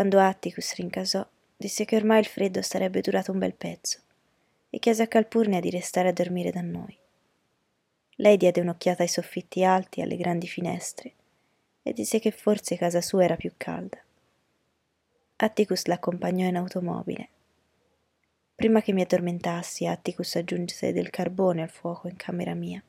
Quando 0.00 0.18
Atticus 0.18 0.76
rincasò, 0.76 1.28
disse 1.54 1.84
che 1.84 1.94
ormai 1.94 2.20
il 2.20 2.24
freddo 2.24 2.62
sarebbe 2.62 3.02
durato 3.02 3.32
un 3.32 3.38
bel 3.38 3.52
pezzo 3.52 3.98
e 4.70 4.78
chiese 4.78 5.02
a 5.02 5.06
Calpurnia 5.06 5.60
di 5.60 5.68
restare 5.68 6.08
a 6.08 6.12
dormire 6.14 6.50
da 6.50 6.62
noi. 6.62 6.96
Lei 8.14 8.38
diede 8.38 8.62
un'occhiata 8.62 9.02
ai 9.02 9.10
soffitti 9.10 9.62
alti 9.62 10.00
e 10.00 10.04
alle 10.04 10.16
grandi 10.16 10.46
finestre 10.46 11.12
e 11.82 11.92
disse 11.92 12.18
che 12.18 12.30
forse 12.30 12.78
casa 12.78 13.02
sua 13.02 13.24
era 13.24 13.36
più 13.36 13.52
calda. 13.58 13.98
Atticus 15.36 15.84
l'accompagnò 15.84 16.46
in 16.46 16.56
automobile. 16.56 17.28
Prima 18.54 18.80
che 18.80 18.94
mi 18.94 19.02
addormentassi, 19.02 19.84
Atticus 19.84 20.34
aggiunse 20.36 20.94
del 20.94 21.10
carbone 21.10 21.60
al 21.60 21.68
fuoco 21.68 22.08
in 22.08 22.16
camera 22.16 22.54
mia. 22.54 22.82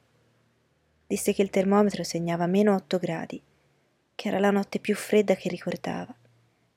Disse 1.07 1.33
che 1.33 1.41
il 1.41 1.49
termometro 1.49 2.05
segnava 2.05 2.45
meno 2.45 2.73
8 2.73 2.97
gradi, 2.99 3.43
che 4.15 4.27
era 4.29 4.39
la 4.39 4.51
notte 4.51 4.79
più 4.79 4.95
fredda 4.95 5.35
che 5.35 5.49
ricordava 5.49 6.15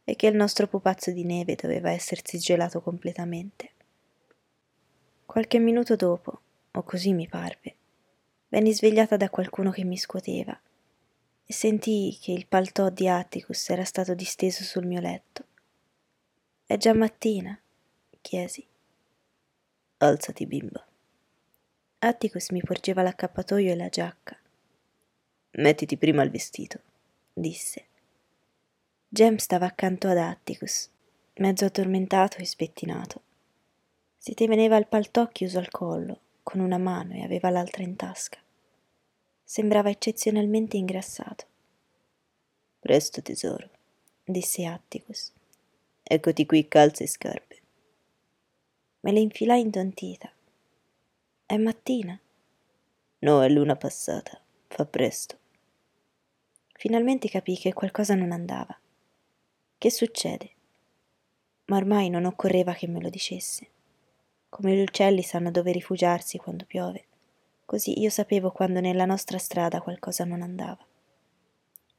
e 0.04 0.16
che 0.16 0.26
il 0.26 0.36
nostro 0.36 0.66
pupazzo 0.68 1.10
di 1.10 1.24
neve 1.24 1.54
doveva 1.54 1.90
essersi 1.90 2.38
gelato 2.38 2.80
completamente. 2.80 3.70
Qualche 5.24 5.58
minuto 5.58 5.96
dopo, 5.96 6.40
o 6.70 6.82
così 6.82 7.12
mi 7.12 7.26
parve, 7.26 7.74
venni 8.48 8.72
svegliata 8.72 9.16
da 9.16 9.30
qualcuno 9.30 9.70
che 9.70 9.84
mi 9.84 9.96
scuoteva 9.96 10.58
e 11.46 11.52
sentii 11.52 12.18
che 12.18 12.32
il 12.32 12.46
paltò 12.46 12.88
di 12.90 13.08
Atticus 13.08 13.68
era 13.70 13.84
stato 13.84 14.14
disteso 14.14 14.62
sul 14.62 14.86
mio 14.86 15.00
letto. 15.00 15.44
È 16.64 16.76
già 16.76 16.94
mattina, 16.94 17.58
chiesi. 18.20 18.66
Alzati, 19.98 20.46
bimba. 20.46 20.86
Atticus 21.98 22.50
mi 22.50 22.60
porgeva 22.62 23.02
l'accappatoio 23.02 23.72
e 23.72 23.76
la 23.76 23.88
giacca. 23.88 24.38
Mettiti 25.52 25.96
prima 25.96 26.22
il 26.22 26.30
vestito, 26.30 26.80
disse. 27.32 27.86
Jem 29.14 29.36
stava 29.36 29.66
accanto 29.66 30.08
ad 30.08 30.16
Atticus, 30.16 30.90
mezzo 31.34 31.66
addormentato 31.66 32.38
e 32.38 32.44
spettinato. 32.44 33.22
Si 34.18 34.34
teneva 34.34 34.76
il 34.76 34.88
paltò 34.88 35.28
chiuso 35.28 35.60
al 35.60 35.70
collo, 35.70 36.18
con 36.42 36.58
una 36.58 36.78
mano 36.78 37.14
e 37.14 37.22
aveva 37.22 37.48
l'altra 37.48 37.84
in 37.84 37.94
tasca. 37.94 38.40
Sembrava 39.44 39.88
eccezionalmente 39.88 40.76
ingrassato. 40.78 41.44
Presto, 42.80 43.22
tesoro, 43.22 43.70
disse 44.24 44.64
Atticus. 44.64 45.32
Eccoti 46.02 46.44
qui 46.44 46.66
calze 46.66 47.04
e 47.04 47.06
scarpe. 47.06 47.58
Me 49.02 49.12
le 49.12 49.20
infilai 49.20 49.60
intontita. 49.60 50.28
È 51.46 51.56
mattina? 51.56 52.18
No, 53.20 53.42
è 53.44 53.48
luna 53.48 53.76
passata. 53.76 54.40
Fa 54.66 54.84
presto. 54.84 55.38
Finalmente 56.72 57.28
capii 57.28 57.58
che 57.58 57.72
qualcosa 57.72 58.16
non 58.16 58.32
andava. 58.32 58.76
Che 59.84 59.90
succede? 59.90 60.50
Ma 61.66 61.76
ormai 61.76 62.08
non 62.08 62.24
occorreva 62.24 62.72
che 62.72 62.86
me 62.86 63.02
lo 63.02 63.10
dicesse. 63.10 63.68
Come 64.48 64.74
gli 64.74 64.80
uccelli 64.80 65.20
sanno 65.20 65.50
dove 65.50 65.72
rifugiarsi 65.72 66.38
quando 66.38 66.64
piove, 66.64 67.04
così 67.66 68.00
io 68.00 68.08
sapevo 68.08 68.50
quando 68.50 68.80
nella 68.80 69.04
nostra 69.04 69.36
strada 69.36 69.82
qualcosa 69.82 70.24
non 70.24 70.40
andava. 70.40 70.82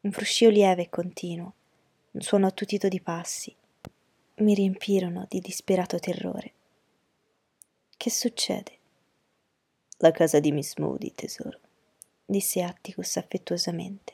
Un 0.02 0.12
fruscio 0.12 0.50
lieve 0.50 0.82
e 0.82 0.90
continuo, 0.90 1.54
un 2.14 2.22
suono 2.22 2.48
attutito 2.48 2.88
di 2.88 3.02
passi, 3.02 3.56
mi 4.38 4.56
riempirono 4.56 5.28
di 5.30 5.40
disperato 5.40 6.00
terrore. 6.00 6.54
Che 7.96 8.10
succede? 8.10 8.78
La 9.98 10.10
casa 10.10 10.40
di 10.40 10.52
Miss 10.52 10.76
Moody, 10.78 11.14
tesoro, 11.14 11.60
disse 12.26 12.64
Atticus 12.64 13.18
affettuosamente. 13.18 14.14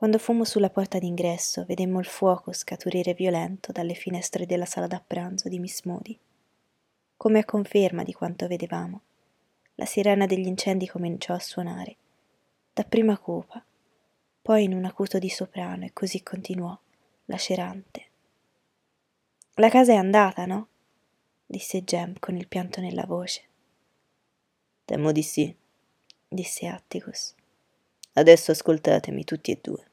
Quando 0.00 0.16
fummo 0.16 0.46
sulla 0.46 0.70
porta 0.70 0.98
d'ingresso, 0.98 1.66
vedemmo 1.66 1.98
il 1.98 2.06
fuoco 2.06 2.54
scaturire 2.54 3.12
violento 3.12 3.70
dalle 3.70 3.92
finestre 3.92 4.46
della 4.46 4.64
sala 4.64 4.86
da 4.86 4.98
pranzo 5.06 5.50
di 5.50 5.58
Miss 5.58 5.82
Moody. 5.82 6.18
Come 7.18 7.40
a 7.40 7.44
conferma 7.44 8.02
di 8.02 8.14
quanto 8.14 8.46
vedevamo, 8.46 9.02
la 9.74 9.84
sirena 9.84 10.24
degli 10.24 10.46
incendi 10.46 10.88
cominciò 10.88 11.34
a 11.34 11.38
suonare, 11.38 11.96
dapprima 12.72 13.18
cupa, 13.18 13.62
poi 14.40 14.64
in 14.64 14.72
un 14.72 14.86
acuto 14.86 15.18
di 15.18 15.28
soprano 15.28 15.84
e 15.84 15.92
così 15.92 16.22
continuò, 16.22 16.74
lacerante. 17.26 18.04
La 19.56 19.68
casa 19.68 19.92
è 19.92 19.96
andata, 19.96 20.46
no? 20.46 20.68
disse 21.44 21.84
Jem 21.84 22.14
con 22.18 22.38
il 22.38 22.48
pianto 22.48 22.80
nella 22.80 23.04
voce. 23.04 23.42
Temo 24.86 25.12
di 25.12 25.22
sì, 25.22 25.54
disse 26.26 26.68
Atticus. 26.68 27.34
Adesso 28.14 28.52
ascoltatemi 28.52 29.24
tutti 29.24 29.50
e 29.50 29.58
due. 29.60 29.88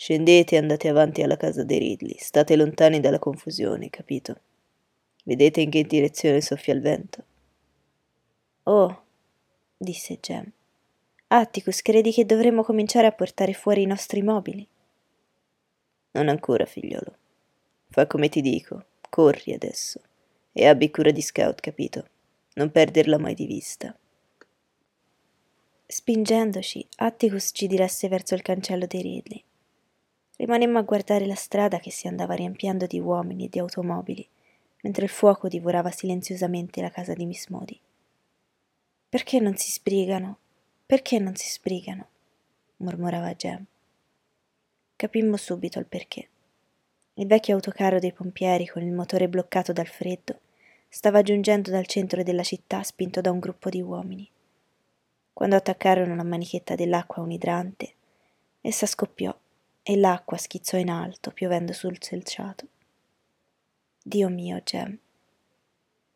Scendete 0.00 0.54
e 0.54 0.58
andate 0.58 0.88
avanti 0.88 1.20
alla 1.20 1.36
casa 1.36 1.62
dei 1.62 1.78
Ridley. 1.78 2.16
State 2.16 2.56
lontani 2.56 3.00
dalla 3.00 3.18
confusione, 3.18 3.90
capito? 3.90 4.40
Vedete 5.24 5.60
in 5.60 5.68
che 5.68 5.82
direzione 5.82 6.40
soffia 6.40 6.72
il 6.72 6.80
vento? 6.80 7.24
Oh, 8.62 9.02
disse 9.76 10.16
Jem. 10.18 10.50
Atticus, 11.26 11.82
credi 11.82 12.12
che 12.12 12.24
dovremmo 12.24 12.62
cominciare 12.62 13.08
a 13.08 13.12
portare 13.12 13.52
fuori 13.52 13.82
i 13.82 13.86
nostri 13.86 14.22
mobili? 14.22 14.66
Non 16.12 16.28
ancora, 16.28 16.64
figliolo. 16.64 17.14
Fa 17.90 18.06
come 18.06 18.30
ti 18.30 18.40
dico. 18.40 18.82
Corri 19.10 19.52
adesso. 19.52 20.00
E 20.52 20.66
abbi 20.66 20.90
cura 20.90 21.10
di 21.10 21.20
Scout, 21.20 21.60
capito? 21.60 22.08
Non 22.54 22.70
perderla 22.70 23.18
mai 23.18 23.34
di 23.34 23.44
vista. 23.44 23.94
Spingendoci, 25.86 26.88
Atticus 26.96 27.50
ci 27.52 27.66
diresse 27.66 28.08
verso 28.08 28.34
il 28.34 28.40
cancello 28.40 28.86
dei 28.86 29.02
Ridley. 29.02 29.44
Rimanemmo 30.40 30.78
a 30.78 30.82
guardare 30.82 31.26
la 31.26 31.34
strada 31.34 31.78
che 31.80 31.90
si 31.90 32.08
andava 32.08 32.32
riempiendo 32.32 32.86
di 32.86 32.98
uomini 32.98 33.44
e 33.44 33.48
di 33.50 33.58
automobili, 33.58 34.26
mentre 34.80 35.04
il 35.04 35.10
fuoco 35.10 35.48
divorava 35.48 35.90
silenziosamente 35.90 36.80
la 36.80 36.88
casa 36.88 37.12
di 37.12 37.26
Miss 37.26 37.48
Modi. 37.48 37.78
Perché 39.06 39.38
non 39.38 39.58
si 39.58 39.70
sbrigano? 39.70 40.38
Perché 40.86 41.18
non 41.18 41.36
si 41.36 41.46
sbrigano? 41.46 42.08
mormorava 42.76 43.34
Jem. 43.34 43.66
Capimmo 44.96 45.36
subito 45.36 45.78
il 45.78 45.84
perché. 45.84 46.28
Il 47.14 47.26
vecchio 47.26 47.56
autocarro 47.56 47.98
dei 47.98 48.14
pompieri, 48.14 48.66
con 48.66 48.80
il 48.80 48.92
motore 48.94 49.28
bloccato 49.28 49.74
dal 49.74 49.88
freddo, 49.88 50.40
stava 50.88 51.20
giungendo 51.20 51.70
dal 51.70 51.84
centro 51.84 52.22
della 52.22 52.44
città 52.44 52.82
spinto 52.82 53.20
da 53.20 53.30
un 53.30 53.40
gruppo 53.40 53.68
di 53.68 53.82
uomini. 53.82 54.26
Quando 55.34 55.56
attaccarono 55.56 56.16
la 56.16 56.24
manichetta 56.24 56.76
dell'acqua 56.76 57.20
a 57.20 57.26
un 57.26 57.30
idrante, 57.30 57.92
essa 58.62 58.86
scoppiò 58.86 59.36
e 59.82 59.96
l'acqua 59.96 60.36
schizzò 60.36 60.76
in 60.76 60.90
alto, 60.90 61.30
piovendo 61.30 61.72
sul 61.72 61.96
selciato. 62.00 62.66
Dio 64.02 64.28
mio, 64.28 64.60
Gem. 64.62 64.98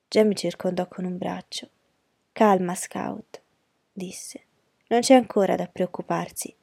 Gem 0.08 0.28
mi 0.28 0.36
circondò 0.36 0.86
con 0.86 1.04
un 1.04 1.16
braccio. 1.16 1.68
Calma, 2.32 2.74
Scout, 2.74 3.40
disse. 3.92 4.42
Non 4.88 5.00
c'è 5.00 5.14
ancora 5.14 5.56
da 5.56 5.66
preoccuparsi. 5.66 6.54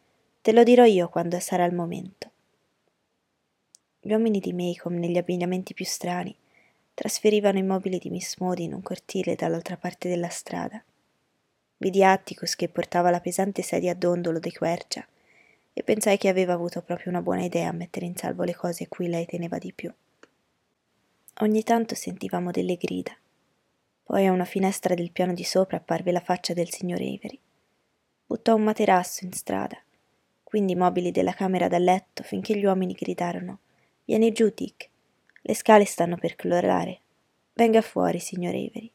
Te 0.41 0.51
lo 0.51 0.63
dirò 0.63 0.85
io 0.85 1.09
quando 1.09 1.39
sarà 1.39 1.65
il 1.65 1.73
momento. 1.73 2.29
Gli 3.99 4.11
uomini 4.11 4.39
di 4.39 4.53
Maycomb, 4.53 4.97
negli 4.97 5.17
abbigliamenti 5.17 5.73
più 5.73 5.85
strani, 5.85 6.35
trasferivano 6.93 7.57
i 7.57 7.63
mobili 7.63 7.97
di 7.97 8.09
Miss 8.09 8.37
Modi 8.37 8.63
in 8.63 8.73
un 8.73 8.81
cortile 8.81 9.35
dall'altra 9.35 9.77
parte 9.77 10.07
della 10.07 10.29
strada. 10.29 10.83
Vidi 11.77 12.03
Atticus 12.03 12.55
che 12.55 12.69
portava 12.69 13.09
la 13.09 13.19
pesante 13.19 13.61
sedia 13.61 13.91
a 13.91 13.95
dondolo 13.95 14.39
di 14.39 14.51
quercia 14.51 15.05
e 15.73 15.83
pensai 15.83 16.17
che 16.17 16.27
aveva 16.27 16.53
avuto 16.53 16.81
proprio 16.81 17.09
una 17.09 17.21
buona 17.21 17.43
idea 17.43 17.69
a 17.69 17.73
mettere 17.73 18.05
in 18.05 18.15
salvo 18.15 18.43
le 18.43 18.55
cose 18.55 18.83
a 18.83 18.87
cui 18.87 19.07
lei 19.07 19.25
teneva 19.25 19.57
di 19.57 19.73
più. 19.73 19.93
Ogni 21.39 21.63
tanto 21.63 21.95
sentivamo 21.95 22.51
delle 22.51 22.75
grida. 22.75 23.15
Poi 24.03 24.25
a 24.27 24.31
una 24.31 24.45
finestra 24.45 24.93
del 24.93 25.11
piano 25.11 25.33
di 25.33 25.43
sopra 25.43 25.77
apparve 25.77 26.11
la 26.11 26.19
faccia 26.19 26.53
del 26.53 26.69
signor 26.69 26.99
Avery. 26.99 27.39
Buttò 28.25 28.55
un 28.55 28.63
materasso 28.63 29.25
in 29.25 29.31
strada, 29.31 29.77
quindi 30.43 30.73
i 30.73 30.75
mobili 30.75 31.11
della 31.11 31.33
camera 31.33 31.67
da 31.67 31.77
letto 31.77 32.23
finché 32.23 32.57
gli 32.57 32.65
uomini 32.65 32.93
gridarono 32.93 33.59
Vieni 34.11 34.33
giù, 34.33 34.51
Dick. 34.53 34.89
Le 35.41 35.55
scale 35.55 35.85
stanno 35.85 36.17
per 36.17 36.35
clorare. 36.35 36.99
Venga 37.53 37.81
fuori, 37.81 38.19
signor 38.19 38.53
Avery. 38.53 38.91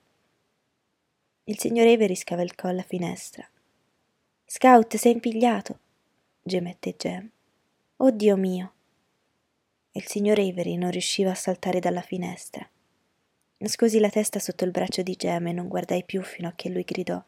Il 1.45 1.59
signor 1.59 1.87
Avery 1.87 2.15
scavalcò 2.15 2.71
la 2.71 2.83
finestra. 2.83 3.49
Scout, 4.45 4.97
sei 4.97 5.13
impigliato, 5.13 5.79
gemette 6.49 6.95
Jem. 6.97 7.29
Oh 7.97 8.13
Dio 8.13 8.37
mio! 8.37 8.73
Il 9.91 10.07
signor 10.07 10.39
Avery 10.39 10.77
non 10.77 10.93
riusciva 10.93 11.33
a 11.33 11.35
saltare 11.35 11.81
dalla 11.81 12.03
finestra. 12.03 12.65
Nascosi 13.57 13.99
la 13.99 14.11
testa 14.11 14.39
sotto 14.39 14.63
il 14.63 14.71
braccio 14.71 15.03
di 15.03 15.17
Jem 15.17 15.49
e 15.49 15.53
non 15.53 15.67
guardai 15.67 16.05
più 16.05 16.23
fino 16.23 16.47
a 16.47 16.53
che 16.55 16.69
lui 16.69 16.85
gridò 16.85 17.21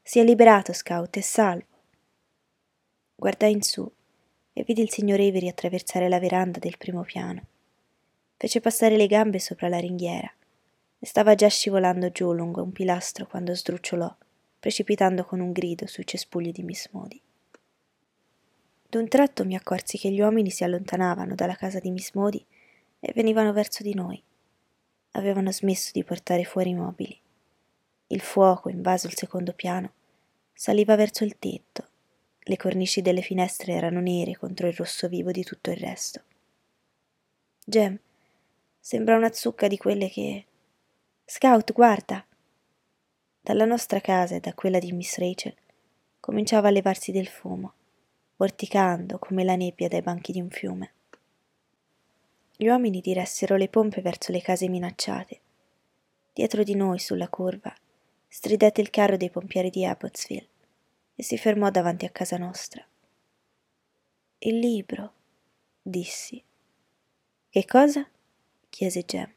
Si 0.00 0.20
è 0.20 0.24
liberato, 0.24 0.72
Scout, 0.72 1.18
è 1.18 1.20
salvo. 1.20 1.66
Guardai 3.14 3.52
in 3.52 3.60
su 3.60 3.86
e 4.54 4.62
vidi 4.62 4.80
il 4.80 4.90
signor 4.90 5.20
Avery 5.20 5.48
attraversare 5.48 6.08
la 6.08 6.18
veranda 6.18 6.58
del 6.58 6.78
primo 6.78 7.02
piano. 7.02 7.42
Fece 8.38 8.62
passare 8.62 8.96
le 8.96 9.06
gambe 9.06 9.38
sopra 9.38 9.68
la 9.68 9.80
ringhiera 9.80 10.32
e 10.98 11.06
stava 11.06 11.34
già 11.34 11.48
scivolando 11.48 12.10
giù 12.10 12.32
lungo 12.32 12.62
un 12.62 12.72
pilastro 12.72 13.26
quando 13.26 13.54
sdrucciolò, 13.54 14.16
precipitando 14.58 15.26
con 15.26 15.40
un 15.40 15.52
grido 15.52 15.86
sui 15.86 16.06
cespugli 16.06 16.52
di 16.52 16.62
Miss 16.62 16.88
Modi. 16.92 17.20
D'un 18.92 19.08
tratto 19.08 19.46
mi 19.46 19.54
accorsi 19.54 19.96
che 19.96 20.10
gli 20.10 20.20
uomini 20.20 20.50
si 20.50 20.64
allontanavano 20.64 21.34
dalla 21.34 21.54
casa 21.54 21.78
di 21.78 21.90
Miss 21.90 22.12
Modi 22.12 22.44
e 23.00 23.10
venivano 23.14 23.50
verso 23.54 23.82
di 23.82 23.94
noi. 23.94 24.22
Avevano 25.12 25.50
smesso 25.50 25.92
di 25.94 26.04
portare 26.04 26.44
fuori 26.44 26.68
i 26.68 26.74
mobili. 26.74 27.18
Il 28.08 28.20
fuoco, 28.20 28.68
invaso 28.68 29.06
il 29.06 29.14
secondo 29.14 29.54
piano, 29.54 29.94
saliva 30.52 30.94
verso 30.94 31.24
il 31.24 31.38
tetto. 31.38 31.88
Le 32.38 32.56
cornici 32.58 33.00
delle 33.00 33.22
finestre 33.22 33.72
erano 33.72 34.00
nere 34.00 34.36
contro 34.36 34.66
il 34.66 34.74
rosso 34.74 35.08
vivo 35.08 35.30
di 35.30 35.42
tutto 35.42 35.70
il 35.70 35.78
resto. 35.78 36.20
Gem, 37.64 37.98
sembra 38.78 39.16
una 39.16 39.32
zucca 39.32 39.68
di 39.68 39.78
quelle 39.78 40.10
che... 40.10 40.44
Scout, 41.24 41.72
guarda! 41.72 42.22
Dalla 43.40 43.64
nostra 43.64 44.00
casa 44.00 44.34
e 44.34 44.40
da 44.40 44.52
quella 44.52 44.78
di 44.78 44.92
Miss 44.92 45.16
Rachel 45.16 45.54
cominciava 46.20 46.68
a 46.68 46.72
levarsi 46.72 47.10
del 47.10 47.28
fumo 47.28 47.72
vorticando 48.42 49.20
come 49.20 49.44
la 49.44 49.54
nebbia 49.54 49.86
dai 49.86 50.02
banchi 50.02 50.32
di 50.32 50.40
un 50.40 50.50
fiume. 50.50 50.90
Gli 52.56 52.66
uomini 52.66 53.00
diressero 53.00 53.54
le 53.54 53.68
pompe 53.68 54.00
verso 54.00 54.32
le 54.32 54.42
case 54.42 54.68
minacciate. 54.68 55.40
Dietro 56.32 56.64
di 56.64 56.74
noi, 56.74 56.98
sulla 56.98 57.28
curva, 57.28 57.72
stridette 58.26 58.80
il 58.80 58.90
carro 58.90 59.16
dei 59.16 59.30
pompieri 59.30 59.70
di 59.70 59.84
Abbotsville 59.84 60.48
e 61.14 61.22
si 61.22 61.38
fermò 61.38 61.70
davanti 61.70 62.04
a 62.04 62.10
casa 62.10 62.36
nostra. 62.36 62.84
Il 64.38 64.58
libro, 64.58 65.12
dissi. 65.80 66.42
Che 67.48 67.64
cosa? 67.64 68.04
chiese 68.68 69.04
Jem. 69.04 69.32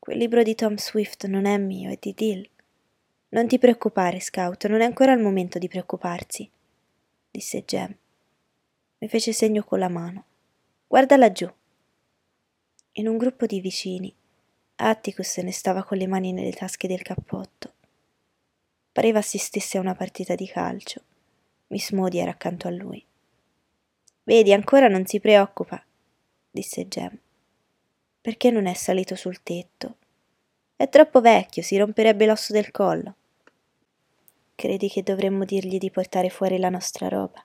Quel 0.00 0.18
libro 0.18 0.42
di 0.42 0.56
Tom 0.56 0.74
Swift 0.74 1.26
non 1.26 1.44
è 1.44 1.56
mio, 1.58 1.92
è 1.92 1.98
di 2.00 2.12
Dill. 2.12 2.48
Non 3.28 3.46
ti 3.46 3.60
preoccupare, 3.60 4.18
Scout, 4.18 4.66
non 4.66 4.80
è 4.80 4.84
ancora 4.84 5.12
il 5.12 5.20
momento 5.20 5.60
di 5.60 5.68
preoccuparsi, 5.68 6.50
disse 7.30 7.64
Jem 7.64 7.96
mi 8.98 9.08
fece 9.08 9.32
segno 9.32 9.62
con 9.62 9.78
la 9.78 9.88
mano. 9.88 10.24
Guarda 10.86 11.16
laggiù. 11.16 11.50
In 12.92 13.08
un 13.08 13.18
gruppo 13.18 13.44
di 13.44 13.60
vicini, 13.60 14.14
Atticus 14.76 15.28
se 15.28 15.42
ne 15.42 15.52
stava 15.52 15.84
con 15.84 15.98
le 15.98 16.06
mani 16.06 16.32
nelle 16.32 16.52
tasche 16.52 16.88
del 16.88 17.02
cappotto. 17.02 17.74
Pareva 18.92 19.18
assistesse 19.18 19.76
a 19.76 19.80
una 19.80 19.94
partita 19.94 20.34
di 20.34 20.46
calcio. 20.46 21.02
Miss 21.68 21.90
Modi 21.90 22.18
era 22.18 22.30
accanto 22.30 22.68
a 22.68 22.70
lui. 22.70 23.04
Vedi, 24.22 24.52
ancora 24.52 24.88
non 24.88 25.04
si 25.06 25.20
preoccupa, 25.20 25.84
disse 26.50 26.88
Jem. 26.88 27.18
Perché 28.20 28.50
non 28.50 28.66
è 28.66 28.74
salito 28.74 29.14
sul 29.14 29.42
tetto? 29.42 29.96
È 30.74 30.88
troppo 30.88 31.20
vecchio, 31.20 31.62
si 31.62 31.76
romperebbe 31.76 32.26
l'osso 32.26 32.52
del 32.52 32.70
collo. 32.70 33.14
Credi 34.54 34.88
che 34.88 35.02
dovremmo 35.02 35.44
dirgli 35.44 35.78
di 35.78 35.90
portare 35.90 36.30
fuori 36.30 36.58
la 36.58 36.70
nostra 36.70 37.08
roba? 37.08 37.42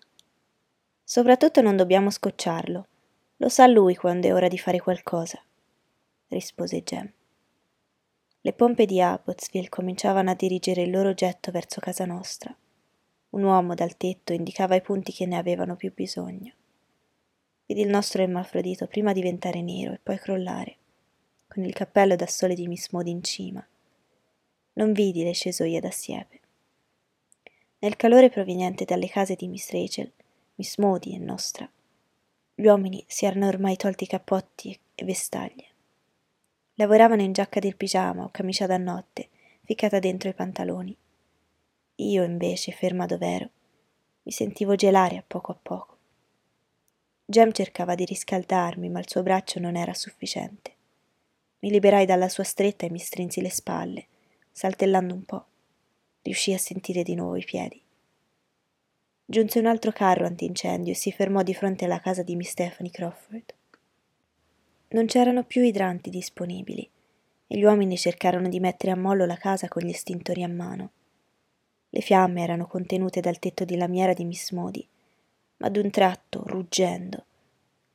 Soprattutto 1.12 1.60
non 1.60 1.76
dobbiamo 1.76 2.10
scocciarlo. 2.10 2.88
Lo 3.36 3.50
sa 3.50 3.67
lui 3.67 3.95
quando 3.95 4.28
è 4.28 4.34
ora 4.34 4.47
di 4.47 4.58
fare 4.58 4.80
qualcosa, 4.80 5.43
rispose 6.30 6.84
Jem. 6.84 7.12
Le 8.39 8.54
pompe 8.54 8.86
di 8.86 9.02
Abbotsville 9.02 9.67
cominciavano 9.67 10.30
a 10.30 10.36
dirigere 10.36 10.84
il 10.84 10.89
loro 10.89 11.13
getto 11.13 11.52
verso 11.52 11.82
casa 11.82 12.06
nostra. 12.06 12.56
Un 13.32 13.43
uomo 13.43 13.74
dal 13.74 13.97
tetto 13.97 14.32
indicava 14.32 14.76
i 14.76 14.82
punti 14.82 15.12
che 15.12 15.26
ne 15.26 15.36
avevano 15.36 15.76
più 15.76 15.93
bisogno. 15.93 16.54
Vidi 17.65 17.82
il 17.82 17.89
nostro 17.89 18.21
ermafrodito 18.21 18.88
prima 18.88 19.12
diventare 19.12 19.62
nero 19.62 19.91
e 19.91 20.00
poi 20.02 20.17
crollare, 20.17 20.78
con 21.45 21.65
il 21.65 21.74
cappello 21.74 22.15
da 22.15 22.26
sole 22.26 22.56
di 22.56 22.69
Miss 22.69 22.88
Maud 22.91 23.08
in 23.08 23.21
cima. 23.21 23.67
Non 24.76 24.93
vidi 24.93 25.26
le 25.26 25.34
cesoie 25.34 25.82
da 25.82 25.91
siepe. 25.91 26.39
Nel 27.80 27.97
calore 27.97 28.30
proveniente 28.30 28.86
dalle 28.86 29.10
case 29.10 29.36
di 29.36 29.50
Miss 29.50 29.71
Rachel 29.71 30.10
Miss 30.55 30.77
Modi 30.77 31.15
e 31.15 31.17
nostra. 31.17 31.69
Gli 32.53 32.65
uomini 32.65 33.03
si 33.07 33.25
erano 33.25 33.47
ormai 33.47 33.77
tolti 33.77 34.05
cappotti 34.05 34.77
e 34.93 35.05
vestaglie. 35.05 35.65
Lavoravano 36.75 37.21
in 37.21 37.31
giacca 37.31 37.59
del 37.59 37.75
pigiama 37.75 38.23
o 38.23 38.29
camicia 38.31 38.67
da 38.67 38.77
notte, 38.77 39.29
ficcata 39.63 39.99
dentro 39.99 40.29
i 40.29 40.33
pantaloni. 40.33 40.95
Io 41.95 42.23
invece, 42.23 42.71
ferma 42.71 43.05
dov'ero, 43.05 43.49
mi 44.23 44.31
sentivo 44.31 44.75
gelare 44.75 45.17
a 45.17 45.23
poco 45.25 45.51
a 45.51 45.57
poco. 45.59 45.97
Jem 47.25 47.51
cercava 47.51 47.95
di 47.95 48.05
riscaldarmi, 48.05 48.89
ma 48.89 48.99
il 48.99 49.09
suo 49.09 49.23
braccio 49.23 49.59
non 49.59 49.75
era 49.75 49.93
sufficiente. 49.93 50.75
Mi 51.59 51.69
liberai 51.69 52.05
dalla 52.05 52.27
sua 52.27 52.43
stretta 52.43 52.85
e 52.85 52.91
mi 52.91 52.99
strinsi 52.99 53.41
le 53.41 53.49
spalle, 53.49 54.07
saltellando 54.51 55.13
un 55.13 55.23
po'. 55.23 55.45
Riuscii 56.21 56.53
a 56.53 56.59
sentire 56.59 57.03
di 57.03 57.15
nuovo 57.15 57.37
i 57.37 57.45
piedi. 57.45 57.81
Giunse 59.25 59.60
un 59.60 59.65
altro 59.65 59.91
carro 59.91 60.25
antincendio 60.25 60.91
e 60.91 60.95
si 60.95 61.12
fermò 61.12 61.41
di 61.41 61.53
fronte 61.53 61.86
alla 61.86 61.99
casa 61.99 62.23
di 62.23 62.36
Miss 62.36 62.49
Stephanie 62.49 62.91
Crawford. 62.91 63.53
Non 64.89 65.05
c'erano 65.05 65.43
più 65.43 65.63
idranti 65.63 66.10
disponibili 66.10 66.89
e 67.47 67.57
gli 67.57 67.63
uomini 67.63 67.97
cercarono 67.97 68.49
di 68.49 68.60
mettere 68.60 68.91
a 68.91 68.97
mollo 68.97 69.25
la 69.25 69.38
casa 69.38 69.67
con 69.67 69.84
gli 69.84 69.89
estintori 69.89 70.43
a 70.43 70.49
mano. 70.49 70.91
Le 71.89 72.01
fiamme 72.01 72.41
erano 72.41 72.67
contenute 72.67 73.19
dal 73.19 73.39
tetto 73.39 73.65
di 73.65 73.75
lamiera 73.75 74.13
di 74.13 74.25
Miss 74.25 74.51
Modi, 74.51 74.86
ma 75.57 75.69
d'un 75.69 75.89
tratto, 75.89 76.43
ruggendo, 76.45 77.25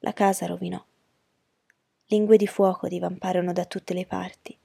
la 0.00 0.12
casa 0.12 0.46
rovinò. 0.46 0.82
Lingue 2.08 2.36
di 2.36 2.46
fuoco 2.46 2.88
divamparono 2.88 3.52
da 3.52 3.64
tutte 3.64 3.92
le 3.92 4.06
parti 4.06 4.56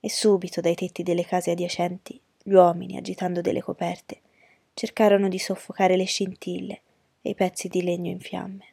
e 0.00 0.08
subito 0.08 0.60
dai 0.60 0.74
tetti 0.74 1.02
delle 1.02 1.24
case 1.24 1.50
adiacenti 1.50 2.20
gli 2.42 2.52
uomini, 2.52 2.96
agitando 2.96 3.40
delle 3.40 3.60
coperte, 3.60 4.20
cercarono 4.78 5.26
di 5.26 5.40
soffocare 5.40 5.96
le 5.96 6.04
scintille 6.04 6.80
e 7.20 7.30
i 7.30 7.34
pezzi 7.34 7.66
di 7.66 7.82
legno 7.82 8.12
in 8.12 8.20
fiamme. 8.20 8.64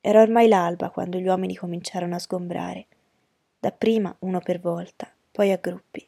Era 0.00 0.22
ormai 0.22 0.46
l'alba 0.46 0.90
quando 0.90 1.18
gli 1.18 1.26
uomini 1.26 1.56
cominciarono 1.56 2.14
a 2.14 2.20
sgombrare, 2.20 2.86
dapprima 3.58 4.14
uno 4.20 4.38
per 4.38 4.60
volta, 4.60 5.12
poi 5.32 5.50
a 5.50 5.56
gruppi. 5.56 6.06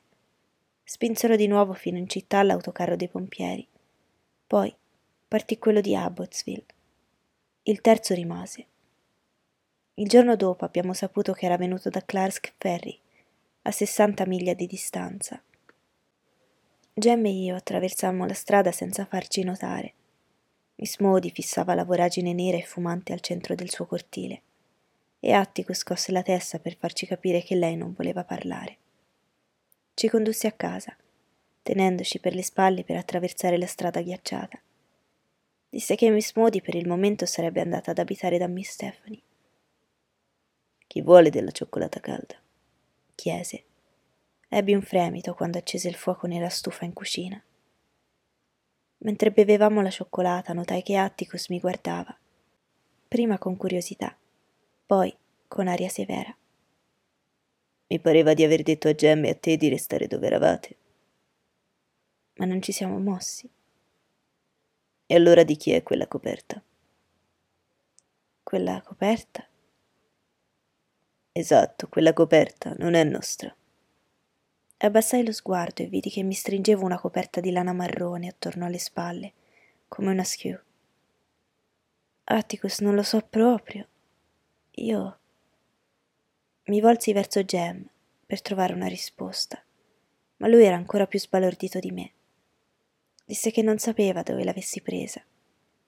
Spinsero 0.84 1.34
di 1.34 1.48
nuovo 1.48 1.72
fino 1.72 1.98
in 1.98 2.08
città 2.08 2.44
l'autocarro 2.44 2.94
dei 2.94 3.08
pompieri. 3.08 3.66
Poi 4.46 4.72
partì 5.26 5.58
quello 5.58 5.80
di 5.80 5.96
Abbotsville. 5.96 6.66
Il 7.64 7.80
terzo 7.80 8.14
rimase, 8.14 8.66
Il 9.94 10.06
giorno 10.06 10.36
dopo 10.36 10.64
abbiamo 10.64 10.92
saputo 10.92 11.32
che 11.32 11.46
era 11.46 11.56
venuto 11.56 11.90
da 11.90 12.04
Clark 12.04 12.54
Ferry, 12.56 12.96
a 13.62 13.72
60 13.72 14.26
miglia 14.26 14.54
di 14.54 14.66
distanza. 14.66 15.42
Jem 16.98 17.26
e 17.26 17.30
io 17.30 17.56
attraversammo 17.56 18.24
la 18.24 18.32
strada 18.32 18.72
senza 18.72 19.04
farci 19.04 19.42
notare. 19.42 19.92
Miss 20.76 20.98
Modi 20.98 21.30
fissava 21.30 21.74
la 21.74 21.84
voragine 21.84 22.32
nera 22.32 22.56
e 22.56 22.62
fumante 22.62 23.12
al 23.12 23.20
centro 23.20 23.54
del 23.54 23.70
suo 23.70 23.84
cortile 23.84 24.40
e 25.20 25.32
Atticus 25.32 25.78
scosse 25.78 26.10
la 26.10 26.22
testa 26.22 26.58
per 26.58 26.74
farci 26.78 27.04
capire 27.04 27.42
che 27.42 27.54
lei 27.54 27.76
non 27.76 27.92
voleva 27.92 28.24
parlare. 28.24 28.78
Ci 29.92 30.08
condusse 30.08 30.46
a 30.46 30.52
casa, 30.52 30.96
tenendoci 31.62 32.18
per 32.18 32.34
le 32.34 32.42
spalle 32.42 32.82
per 32.82 32.96
attraversare 32.96 33.58
la 33.58 33.66
strada 33.66 34.00
ghiacciata. 34.00 34.58
Disse 35.68 35.96
che 35.96 36.08
Miss 36.08 36.34
Modi 36.34 36.62
per 36.62 36.76
il 36.76 36.88
momento 36.88 37.26
sarebbe 37.26 37.60
andata 37.60 37.90
ad 37.90 37.98
abitare 37.98 38.38
da 38.38 38.46
Miss 38.46 38.70
Stephanie. 38.70 39.22
Chi 40.86 41.02
vuole 41.02 41.28
della 41.28 41.50
cioccolata 41.50 42.00
calda? 42.00 42.40
chiese. 43.14 43.64
Ebbi 44.48 44.74
un 44.74 44.82
fremito 44.82 45.34
quando 45.34 45.58
accese 45.58 45.88
il 45.88 45.96
fuoco 45.96 46.26
nella 46.26 46.48
stufa 46.48 46.84
in 46.84 46.92
cucina. 46.92 47.42
Mentre 48.98 49.32
bevevamo 49.32 49.82
la 49.82 49.90
cioccolata 49.90 50.52
notai 50.52 50.82
che 50.82 50.96
Atticus 50.96 51.48
mi 51.48 51.60
guardava, 51.60 52.16
prima 53.08 53.38
con 53.38 53.56
curiosità, 53.56 54.16
poi 54.86 55.14
con 55.48 55.68
aria 55.68 55.88
severa. 55.88 56.34
Mi 57.88 58.00
pareva 58.00 58.34
di 58.34 58.42
aver 58.42 58.62
detto 58.62 58.88
a 58.88 58.94
Gemme 58.94 59.28
e 59.28 59.30
a 59.30 59.34
te 59.34 59.56
di 59.56 59.68
restare 59.68 60.06
dove 60.06 60.26
eravate. 60.26 60.76
Ma 62.36 62.44
non 62.44 62.60
ci 62.62 62.72
siamo 62.72 62.98
mossi. 62.98 63.48
E 65.06 65.14
allora 65.14 65.44
di 65.44 65.56
chi 65.56 65.72
è 65.72 65.82
quella 65.82 66.08
coperta? 66.08 66.62
Quella 68.42 68.82
coperta? 68.82 69.46
Esatto, 71.32 71.88
quella 71.88 72.12
coperta 72.12 72.74
non 72.78 72.94
è 72.94 73.04
nostra. 73.04 73.54
Abbassai 74.78 75.24
lo 75.24 75.32
sguardo 75.32 75.82
e 75.82 75.86
vidi 75.86 76.10
che 76.10 76.22
mi 76.22 76.34
stringevo 76.34 76.84
una 76.84 76.98
coperta 76.98 77.40
di 77.40 77.50
lana 77.50 77.72
marrone 77.72 78.28
attorno 78.28 78.66
alle 78.66 78.78
spalle, 78.78 79.32
come 79.88 80.10
una 80.10 80.24
schiù. 80.24 80.58
Atticus, 82.24 82.80
non 82.80 82.94
lo 82.94 83.02
so 83.02 83.20
proprio. 83.20 83.86
Io 84.72 85.18
mi 86.64 86.80
volsi 86.80 87.14
verso 87.14 87.42
Jem 87.42 87.88
per 88.26 88.42
trovare 88.42 88.74
una 88.74 88.86
risposta, 88.86 89.62
ma 90.38 90.48
lui 90.48 90.64
era 90.64 90.76
ancora 90.76 91.06
più 91.06 91.18
sbalordito 91.18 91.78
di 91.78 91.90
me. 91.92 92.10
Disse 93.24 93.50
che 93.50 93.62
non 93.62 93.78
sapeva 93.78 94.22
dove 94.22 94.44
l'avessi 94.44 94.82
presa. 94.82 95.22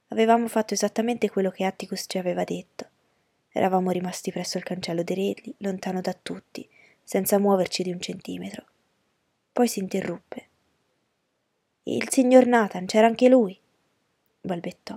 Avevamo 0.08 0.48
fatto 0.48 0.72
esattamente 0.72 1.28
quello 1.28 1.50
che 1.50 1.64
Atticus 1.64 2.04
ci 2.08 2.16
aveva 2.16 2.44
detto. 2.44 2.88
Eravamo 3.50 3.90
rimasti 3.90 4.30
presso 4.30 4.56
il 4.56 4.64
cancello 4.64 5.02
dei 5.02 5.14
Redli, 5.14 5.54
lontano 5.58 6.00
da 6.00 6.14
tutti, 6.14 6.66
senza 7.02 7.38
muoverci 7.38 7.82
di 7.82 7.92
un 7.92 8.00
centimetro. 8.00 8.64
Poi 9.58 9.66
si 9.66 9.80
interruppe. 9.80 10.48
Il 11.82 12.08
signor 12.10 12.46
Nathan, 12.46 12.86
c'era 12.86 13.08
anche 13.08 13.28
lui, 13.28 13.58
balbettò. 14.40 14.96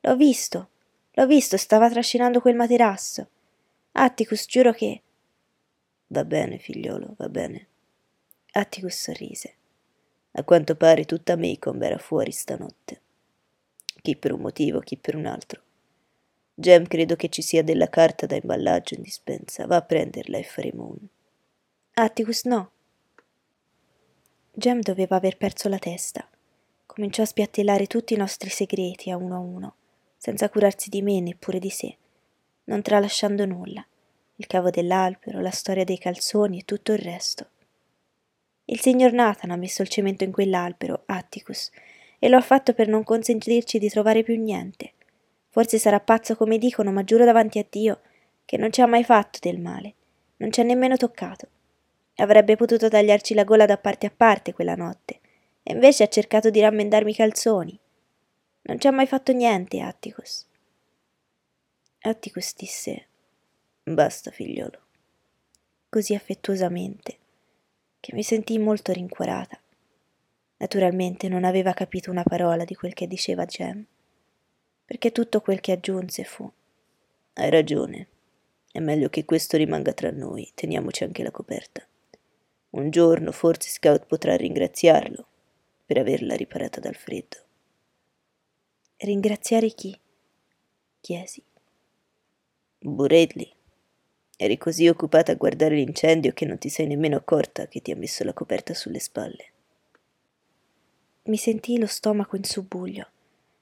L'ho 0.00 0.16
visto, 0.16 0.70
l'ho 1.10 1.26
visto, 1.26 1.58
stava 1.58 1.90
trascinando 1.90 2.40
quel 2.40 2.54
materasso. 2.54 3.28
Atticus, 3.92 4.46
giuro 4.46 4.72
che... 4.72 5.02
Va 6.06 6.24
bene, 6.24 6.56
figliolo, 6.56 7.16
va 7.18 7.28
bene. 7.28 7.66
Atticus 8.52 8.94
sorrise. 8.94 9.54
A 10.30 10.42
quanto 10.42 10.74
pare 10.74 11.04
tutta 11.04 11.36
Maycomb 11.36 11.82
era 11.82 11.98
fuori 11.98 12.32
stanotte. 12.32 13.00
Chi 14.00 14.16
per 14.16 14.32
un 14.32 14.40
motivo, 14.40 14.80
chi 14.80 14.96
per 14.96 15.16
un 15.16 15.26
altro. 15.26 15.60
Jem, 16.54 16.86
credo 16.86 17.14
che 17.14 17.28
ci 17.28 17.42
sia 17.42 17.62
della 17.62 17.90
carta 17.90 18.24
da 18.24 18.36
imballaggio 18.36 18.94
in 18.94 19.02
dispensa. 19.02 19.66
Va 19.66 19.76
a 19.76 19.82
prenderla 19.82 20.38
e 20.38 20.44
faremo 20.44 20.86
un... 20.86 21.06
Atticus, 21.92 22.44
no. 22.44 22.70
Jem 24.52 24.80
doveva 24.80 25.16
aver 25.16 25.36
perso 25.36 25.68
la 25.68 25.78
testa. 25.78 26.28
Cominciò 26.86 27.22
a 27.22 27.26
spiattellare 27.26 27.86
tutti 27.86 28.14
i 28.14 28.18
nostri 28.18 28.50
segreti 28.50 29.10
a 29.10 29.16
uno 29.16 29.34
a 29.34 29.38
uno, 29.38 29.74
senza 30.16 30.48
curarsi 30.48 30.88
di 30.88 31.02
me 31.02 31.20
neppure 31.20 31.58
di 31.58 31.70
sé 31.70 31.96
non 32.64 32.82
tralasciando 32.82 33.44
nulla, 33.44 33.84
il 34.36 34.46
cavo 34.46 34.70
dell'albero, 34.70 35.40
la 35.40 35.50
storia 35.50 35.84
dei 35.84 35.98
calzoni 35.98 36.60
e 36.60 36.64
tutto 36.64 36.92
il 36.92 36.98
resto. 36.98 37.46
Il 38.66 38.80
signor 38.80 39.12
Nathan 39.12 39.50
ha 39.50 39.56
messo 39.56 39.82
il 39.82 39.88
cemento 39.88 40.24
in 40.24 40.32
quell'albero, 40.32 41.02
Atticus, 41.06 41.70
e 42.18 42.28
lo 42.28 42.36
ha 42.36 42.40
fatto 42.40 42.72
per 42.72 42.86
non 42.86 43.02
consentirci 43.02 43.78
di 43.78 43.88
trovare 43.88 44.22
più 44.22 44.40
niente. 44.40 44.92
Forse 45.48 45.78
sarà 45.78 45.98
pazzo 45.98 46.36
come 46.36 46.56
dicono, 46.56 46.92
ma 46.92 47.02
giuro 47.02 47.24
davanti 47.24 47.58
a 47.58 47.66
Dio 47.68 48.00
che 48.44 48.56
non 48.56 48.72
ci 48.72 48.80
ha 48.80 48.86
mai 48.86 49.02
fatto 49.02 49.38
del 49.42 49.58
male, 49.58 49.94
non 50.36 50.52
ci 50.52 50.60
ha 50.60 50.64
nemmeno 50.64 50.96
toccato. 50.96 51.48
Avrebbe 52.16 52.56
potuto 52.56 52.88
tagliarci 52.88 53.34
la 53.34 53.44
gola 53.44 53.66
da 53.66 53.78
parte 53.78 54.06
a 54.06 54.12
parte 54.14 54.52
quella 54.52 54.74
notte, 54.74 55.20
e 55.62 55.72
invece 55.72 56.04
ha 56.04 56.08
cercato 56.08 56.50
di 56.50 56.60
rammendarmi 56.60 57.10
i 57.10 57.14
calzoni. 57.14 57.78
Non 58.62 58.78
ci 58.78 58.86
ha 58.86 58.92
mai 58.92 59.06
fatto 59.06 59.32
niente, 59.32 59.80
Atticus. 59.80 60.46
Atticus 62.00 62.54
disse 62.54 63.06
Basta, 63.84 64.30
figliolo, 64.30 64.80
così 65.88 66.14
affettuosamente, 66.14 67.16
che 67.98 68.14
mi 68.14 68.22
sentii 68.22 68.58
molto 68.58 68.92
rincuorata. 68.92 69.58
Naturalmente 70.58 71.28
non 71.28 71.44
aveva 71.44 71.72
capito 71.72 72.10
una 72.10 72.22
parola 72.22 72.64
di 72.64 72.74
quel 72.74 72.92
che 72.92 73.08
diceva 73.08 73.46
Jem, 73.46 73.84
perché 74.84 75.10
tutto 75.10 75.40
quel 75.40 75.60
che 75.60 75.72
aggiunse 75.72 76.22
fu 76.24 76.48
Hai 77.34 77.50
ragione, 77.50 78.06
è 78.70 78.78
meglio 78.78 79.08
che 79.08 79.24
questo 79.24 79.56
rimanga 79.56 79.92
tra 79.92 80.10
noi, 80.10 80.50
teniamoci 80.54 81.02
anche 81.02 81.22
la 81.22 81.30
coperta. 81.30 81.84
Un 82.72 82.88
giorno 82.88 83.32
forse 83.32 83.68
Scout 83.68 84.06
potrà 84.06 84.34
ringraziarlo 84.34 85.26
per 85.84 85.98
averla 85.98 86.34
riparata 86.34 86.80
dal 86.80 86.94
freddo. 86.94 87.36
Ringraziare 88.96 89.68
chi? 89.68 89.98
chiesi. 91.00 91.42
Buredli. 92.78 93.52
Eri 94.36 94.56
così 94.56 94.88
occupata 94.88 95.32
a 95.32 95.34
guardare 95.34 95.74
l'incendio 95.74 96.32
che 96.32 96.46
non 96.46 96.56
ti 96.56 96.70
sei 96.70 96.86
nemmeno 96.86 97.16
accorta 97.16 97.68
che 97.68 97.82
ti 97.82 97.90
ha 97.90 97.96
messo 97.96 98.24
la 98.24 98.32
coperta 98.32 98.72
sulle 98.72 99.00
spalle. 99.00 99.52
Mi 101.24 101.36
sentii 101.36 101.78
lo 101.78 101.86
stomaco 101.86 102.36
in 102.36 102.44
subbuglio 102.44 103.06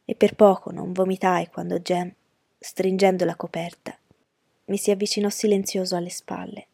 e 0.05 0.15
per 0.15 0.37
poco 0.37 0.71
non 0.71 0.93
vomitai 0.93 1.49
quando 1.49 1.81
Jem, 1.81 2.15
stringendo 2.59 3.25
la 3.25 3.35
coperta, 3.35 3.99
mi 4.67 4.77
si 4.77 4.93
avvicinò 4.93 5.29
silenzioso 5.29 5.97
alle 5.97 6.11
spalle. 6.11 6.67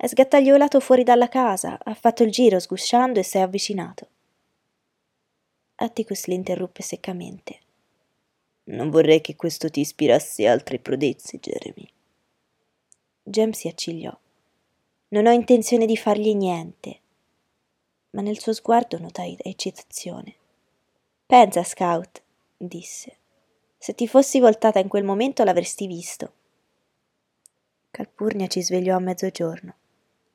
È 0.00 0.06
sgattagliolato 0.06 0.78
fuori 0.78 1.02
dalla 1.02 1.28
casa, 1.28 1.76
ha 1.82 1.92
fatto 1.92 2.22
il 2.22 2.30
giro 2.30 2.60
sgusciando 2.60 3.18
e 3.18 3.24
si 3.24 3.36
è 3.36 3.40
avvicinato. 3.40 4.06
Atticus 5.74 6.26
l'interruppe 6.26 6.82
seccamente. 6.82 7.58
Non 8.66 8.90
vorrei 8.90 9.20
che 9.20 9.34
questo 9.34 9.68
ti 9.68 9.80
ispirasse 9.80 10.46
altre 10.46 10.78
prodezze, 10.78 11.40
Jeremy. 11.40 11.90
Jem 13.24 13.50
si 13.50 13.66
accigliò. 13.66 14.16
Non 15.08 15.26
ho 15.26 15.32
intenzione 15.32 15.84
di 15.84 15.96
fargli 15.96 16.32
niente. 16.32 17.00
Ma 18.10 18.22
nel 18.22 18.38
suo 18.38 18.52
sguardo 18.52 19.00
notai 19.00 19.36
eccitazione. 19.42 20.32
Pensa, 21.26 21.64
Scout, 21.64 22.22
disse. 22.56 23.16
Se 23.76 23.96
ti 23.96 24.06
fossi 24.06 24.38
voltata 24.38 24.78
in 24.78 24.86
quel 24.86 25.02
momento 25.02 25.42
l'avresti 25.42 25.88
visto. 25.88 26.32
Calpurnia 27.90 28.46
ci 28.46 28.62
svegliò 28.62 28.94
a 28.94 29.00
mezzogiorno. 29.00 29.74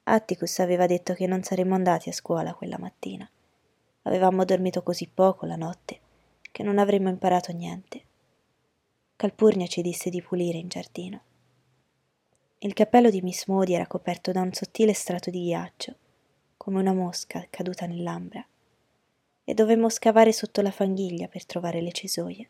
Atticus 0.06 0.60
aveva 0.60 0.86
detto 0.86 1.14
che 1.14 1.28
non 1.28 1.44
saremmo 1.44 1.76
andati 1.76 2.10
a 2.10 2.14
scuola 2.14 2.54
quella 2.54 2.78
mattina. 2.78 3.30
Avevamo 4.04 4.44
dormito 4.44 4.84
così 4.84 5.08
poco 5.08 5.46
la 5.46 5.56
notte 5.56 6.00
che 6.52 6.62
non 6.62 6.78
avremmo 6.78 7.10
imparato 7.10 7.52
niente. 7.52 8.04
Calpurnia 9.16 9.66
ci 9.66 9.82
disse 9.82 10.10
di 10.10 10.22
pulire 10.22 10.60
in 10.60 10.68
giardino. 10.68 11.22
Il 12.60 12.74
cappello 12.74 13.10
di 13.10 13.22
Miss 13.22 13.48
Modi 13.48 13.74
era 13.74 13.88
coperto 13.88 14.32
da 14.32 14.42
un 14.42 14.54
sottile 14.54 14.94
strato 14.94 15.30
di 15.30 15.46
ghiaccio, 15.46 15.96
come 16.58 16.80
una 16.80 16.94
mosca 16.94 17.46
caduta 17.50 17.86
nell'ambra, 17.86 18.46
e 19.44 19.54
dovemmo 19.54 19.90
scavare 19.90 20.32
sotto 20.32 20.62
la 20.62 20.72
fanghiglia 20.72 21.28
per 21.28 21.46
trovare 21.46 21.82
le 21.82 21.92
cesoie. 21.92 22.50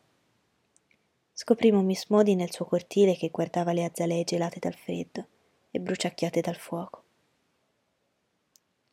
Scoprimo 1.31 1.81
Miss 1.81 2.07
Modi 2.09 2.35
nel 2.35 2.51
suo 2.51 2.65
cortile 2.65 3.15
che 3.15 3.29
guardava 3.29 3.71
le 3.71 3.85
azalee 3.85 4.23
gelate 4.23 4.59
dal 4.59 4.75
freddo 4.75 5.27
e 5.71 5.79
bruciacchiate 5.79 6.41
dal 6.41 6.57
fuoco. 6.57 7.02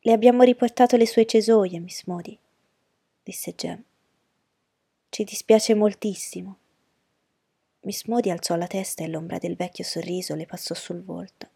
Le 0.03 0.13
abbiamo 0.13 0.41
riportato 0.41 0.97
le 0.97 1.05
sue 1.05 1.27
cesoie, 1.27 1.79
Miss 1.79 2.05
Modi, 2.05 2.35
disse 3.21 3.53
Jem. 3.53 3.83
Ci 5.09 5.23
dispiace 5.23 5.75
moltissimo. 5.75 6.57
Miss 7.81 8.05
Modi 8.05 8.31
alzò 8.31 8.55
la 8.55 8.65
testa 8.65 9.03
e 9.03 9.07
l'ombra 9.07 9.37
del 9.37 9.55
vecchio 9.55 9.83
sorriso 9.83 10.33
le 10.33 10.47
passò 10.47 10.73
sul 10.73 11.03
volto. 11.03 11.49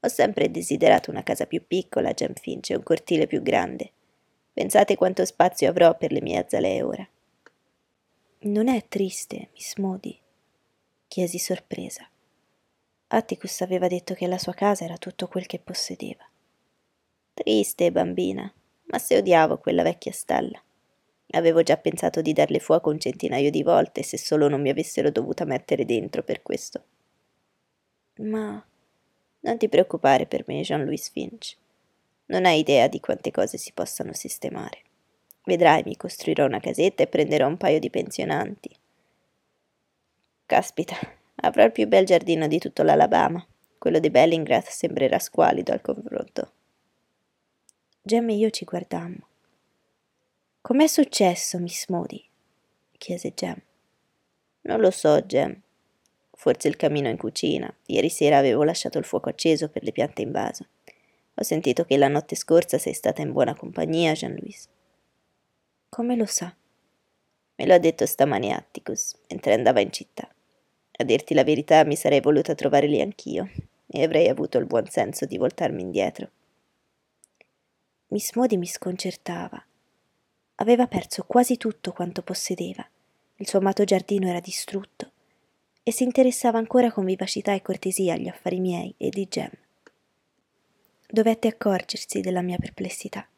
Ho 0.00 0.08
sempre 0.08 0.50
desiderato 0.50 1.10
una 1.10 1.22
casa 1.22 1.46
più 1.46 1.66
piccola, 1.66 2.12
Jem 2.12 2.34
Finch, 2.34 2.72
e 2.72 2.76
un 2.76 2.82
cortile 2.82 3.26
più 3.26 3.40
grande. 3.40 3.90
Pensate 4.52 4.94
quanto 4.94 5.24
spazio 5.24 5.70
avrò 5.70 5.96
per 5.96 6.12
le 6.12 6.20
mie 6.20 6.36
azalee 6.36 6.82
ora. 6.82 7.08
Non 8.40 8.68
è 8.68 8.86
triste, 8.86 9.48
Miss 9.54 9.76
Modi. 9.76 10.14
chiesi 11.08 11.38
sorpresa. 11.38 12.06
Atticus 13.06 13.62
aveva 13.62 13.88
detto 13.88 14.12
che 14.12 14.26
la 14.26 14.36
sua 14.36 14.52
casa 14.52 14.84
era 14.84 14.98
tutto 14.98 15.26
quel 15.26 15.46
che 15.46 15.58
possedeva. 15.58 16.28
Triste, 17.38 17.92
bambina, 17.92 18.52
ma 18.86 18.98
se 18.98 19.16
odiavo 19.16 19.58
quella 19.58 19.84
vecchia 19.84 20.10
stalla. 20.10 20.60
Avevo 21.30 21.62
già 21.62 21.76
pensato 21.76 22.20
di 22.20 22.32
darle 22.32 22.58
fuoco 22.58 22.90
un 22.90 22.98
centinaio 22.98 23.52
di 23.52 23.62
volte 23.62 24.02
se 24.02 24.18
solo 24.18 24.48
non 24.48 24.60
mi 24.60 24.70
avessero 24.70 25.12
dovuta 25.12 25.44
mettere 25.44 25.84
dentro 25.84 26.24
per 26.24 26.42
questo. 26.42 26.82
Ma 28.22 28.60
non 29.40 29.56
ti 29.56 29.68
preoccupare 29.68 30.26
per 30.26 30.42
me, 30.48 30.62
Jean-Louis 30.62 31.10
Finch. 31.10 31.56
Non 32.26 32.44
hai 32.44 32.58
idea 32.58 32.88
di 32.88 32.98
quante 32.98 33.30
cose 33.30 33.56
si 33.56 33.70
possano 33.72 34.12
sistemare. 34.14 34.82
Vedrai, 35.44 35.84
mi 35.84 35.96
costruirò 35.96 36.44
una 36.44 36.58
casetta 36.58 37.04
e 37.04 37.06
prenderò 37.06 37.46
un 37.46 37.56
paio 37.56 37.78
di 37.78 37.88
pensionanti. 37.88 38.76
Caspita, 40.44 40.96
avrò 41.36 41.62
il 41.62 41.70
più 41.70 41.86
bel 41.86 42.04
giardino 42.04 42.48
di 42.48 42.58
tutto 42.58 42.82
l'Alabama. 42.82 43.46
Quello 43.78 44.00
di 44.00 44.10
Bellingrath 44.10 44.70
sembrerà 44.70 45.20
squalido 45.20 45.70
al 45.70 45.82
confronto. 45.82 46.54
Gem 48.08 48.30
e 48.30 48.36
io 48.36 48.48
ci 48.48 48.64
guardammo. 48.64 49.26
Com'è 50.62 50.86
successo, 50.86 51.58
Miss 51.58 51.88
Modi? 51.88 52.24
chiese 52.96 53.34
Gem. 53.34 53.60
Non 54.62 54.80
lo 54.80 54.90
so, 54.90 55.26
Gem. 55.26 55.60
Forse 56.30 56.68
il 56.68 56.76
camino 56.76 57.10
in 57.10 57.18
cucina. 57.18 57.70
Ieri 57.84 58.08
sera 58.08 58.38
avevo 58.38 58.64
lasciato 58.64 58.96
il 58.96 59.04
fuoco 59.04 59.28
acceso 59.28 59.68
per 59.68 59.82
le 59.82 59.92
piante 59.92 60.22
in 60.22 60.32
vaso. 60.32 60.64
Ho 61.34 61.42
sentito 61.42 61.84
che 61.84 61.98
la 61.98 62.08
notte 62.08 62.34
scorsa 62.34 62.78
sei 62.78 62.94
stata 62.94 63.20
in 63.20 63.30
buona 63.30 63.54
compagnia, 63.54 64.14
Jean-Louis. 64.14 64.66
Come 65.90 66.16
lo 66.16 66.24
sa? 66.24 66.56
Me 67.56 67.66
lo 67.66 67.74
ha 67.74 67.78
detto 67.78 68.06
stamani 68.06 68.54
Atticus, 68.54 69.18
mentre 69.28 69.52
andava 69.52 69.80
in 69.80 69.92
città. 69.92 70.26
A 70.92 71.04
dirti 71.04 71.34
la 71.34 71.44
verità, 71.44 71.84
mi 71.84 71.94
sarei 71.94 72.22
voluta 72.22 72.54
trovare 72.54 72.86
lì 72.86 73.02
anch'io, 73.02 73.50
e 73.86 74.02
avrei 74.02 74.28
avuto 74.28 74.56
il 74.56 74.64
buon 74.64 74.86
senso 74.86 75.26
di 75.26 75.36
voltarmi 75.36 75.82
indietro. 75.82 76.30
Miss 78.10 78.32
Modi 78.32 78.56
mi 78.56 78.66
sconcertava. 78.66 79.62
Aveva 80.56 80.86
perso 80.86 81.24
quasi 81.24 81.58
tutto 81.58 81.92
quanto 81.92 82.22
possedeva. 82.22 82.86
Il 83.36 83.46
suo 83.46 83.58
amato 83.58 83.84
giardino 83.84 84.28
era 84.28 84.40
distrutto 84.40 85.10
e 85.82 85.92
si 85.92 86.04
interessava 86.04 86.56
ancora 86.56 86.90
con 86.90 87.04
vivacità 87.04 87.52
e 87.52 87.60
cortesia 87.60 88.14
agli 88.14 88.26
affari 88.26 88.60
miei 88.60 88.94
e 88.96 89.10
di 89.10 89.26
Gem. 89.28 89.50
Dovette 91.06 91.48
accorgersi 91.48 92.20
della 92.20 92.40
mia 92.40 92.56
perplessità. 92.56 93.28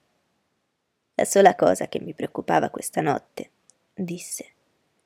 La 1.17 1.25
sola 1.25 1.57
cosa 1.57 1.89
che 1.89 2.01
mi 2.01 2.15
preoccupava 2.15 2.71
questa 2.71 3.01
notte, 3.01 3.51
disse, 3.93 4.53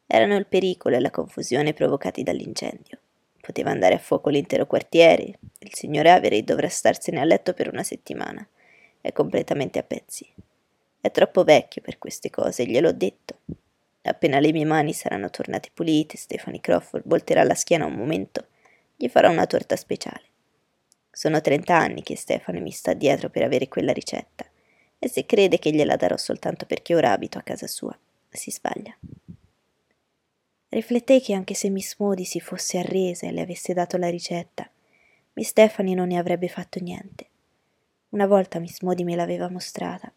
erano 0.06 0.36
il 0.36 0.46
pericolo 0.46 0.96
e 0.96 1.00
la 1.00 1.10
confusione 1.10 1.72
provocati 1.72 2.22
dall'incendio. 2.22 2.98
Poteva 3.40 3.70
andare 3.70 3.94
a 3.94 3.98
fuoco 3.98 4.28
l'intero 4.28 4.66
quartiere. 4.66 5.38
Il 5.60 5.74
signore 5.74 6.10
Avery 6.10 6.44
dovrà 6.44 6.68
starsene 6.68 7.20
a 7.20 7.24
letto 7.24 7.54
per 7.54 7.68
una 7.68 7.82
settimana. 7.82 8.46
È 9.04 9.12
completamente 9.12 9.78
a 9.78 9.82
pezzi. 9.82 10.26
È 10.98 11.10
troppo 11.10 11.44
vecchio 11.44 11.82
per 11.82 11.98
queste 11.98 12.30
cose, 12.30 12.64
gliel'ho 12.64 12.92
detto. 12.92 13.40
Appena 14.00 14.40
le 14.40 14.50
mie 14.50 14.64
mani 14.64 14.94
saranno 14.94 15.28
tornate 15.28 15.68
pulite, 15.74 16.16
Stephanie 16.16 16.62
Crawford 16.62 17.04
volterà 17.06 17.44
la 17.44 17.54
schiena 17.54 17.84
un 17.84 17.92
momento. 17.92 18.46
Gli 18.96 19.06
farò 19.08 19.30
una 19.30 19.46
torta 19.46 19.76
speciale. 19.76 20.22
Sono 21.10 21.42
trent'anni 21.42 22.02
che 22.02 22.16
Stefano 22.16 22.60
mi 22.60 22.70
sta 22.70 22.94
dietro 22.94 23.28
per 23.28 23.42
avere 23.42 23.68
quella 23.68 23.92
ricetta 23.92 24.46
e 24.98 25.06
se 25.06 25.26
crede 25.26 25.58
che 25.58 25.70
gliela 25.70 25.96
darò 25.96 26.16
soltanto 26.16 26.64
perché 26.64 26.94
ora 26.94 27.12
abito 27.12 27.36
a 27.36 27.42
casa 27.42 27.66
sua, 27.66 27.94
si 28.30 28.50
sbaglia. 28.50 28.96
Riflettei 30.70 31.20
che 31.20 31.34
anche 31.34 31.52
se 31.52 31.68
Miss 31.68 31.96
Modi 31.98 32.24
si 32.24 32.40
fosse 32.40 32.78
arresa 32.78 33.26
e 33.26 33.32
le 33.32 33.42
avesse 33.42 33.74
dato 33.74 33.98
la 33.98 34.08
ricetta, 34.08 34.66
Miss 35.34 35.48
Stephanie 35.48 35.94
non 35.94 36.08
ne 36.08 36.16
avrebbe 36.16 36.48
fatto 36.48 36.80
niente. 36.80 37.32
Una 38.14 38.28
volta 38.28 38.60
Miss 38.60 38.80
Modi 38.82 39.02
me 39.02 39.16
l'aveva 39.16 39.50
mostrata, 39.50 40.10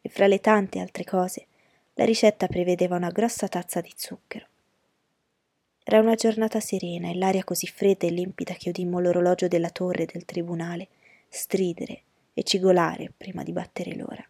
e 0.00 0.08
fra 0.08 0.26
le 0.26 0.40
tante 0.40 0.80
altre 0.80 1.04
cose, 1.04 1.46
la 1.94 2.04
ricetta 2.04 2.48
prevedeva 2.48 2.96
una 2.96 3.10
grossa 3.10 3.46
tazza 3.46 3.80
di 3.80 3.92
zucchero. 3.94 4.46
Era 5.84 6.00
una 6.00 6.16
giornata 6.16 6.58
serena 6.58 7.08
e 7.08 7.14
l'aria 7.14 7.44
così 7.44 7.68
fredda 7.68 8.08
e 8.08 8.10
limpida 8.10 8.54
che 8.54 8.70
udimmo 8.70 8.98
l'orologio 8.98 9.46
della 9.46 9.70
torre 9.70 10.06
del 10.06 10.24
tribunale 10.24 10.88
stridere 11.28 12.02
e 12.34 12.42
cigolare 12.42 13.12
prima 13.16 13.44
di 13.44 13.52
battere 13.52 13.94
l'ora. 13.94 14.26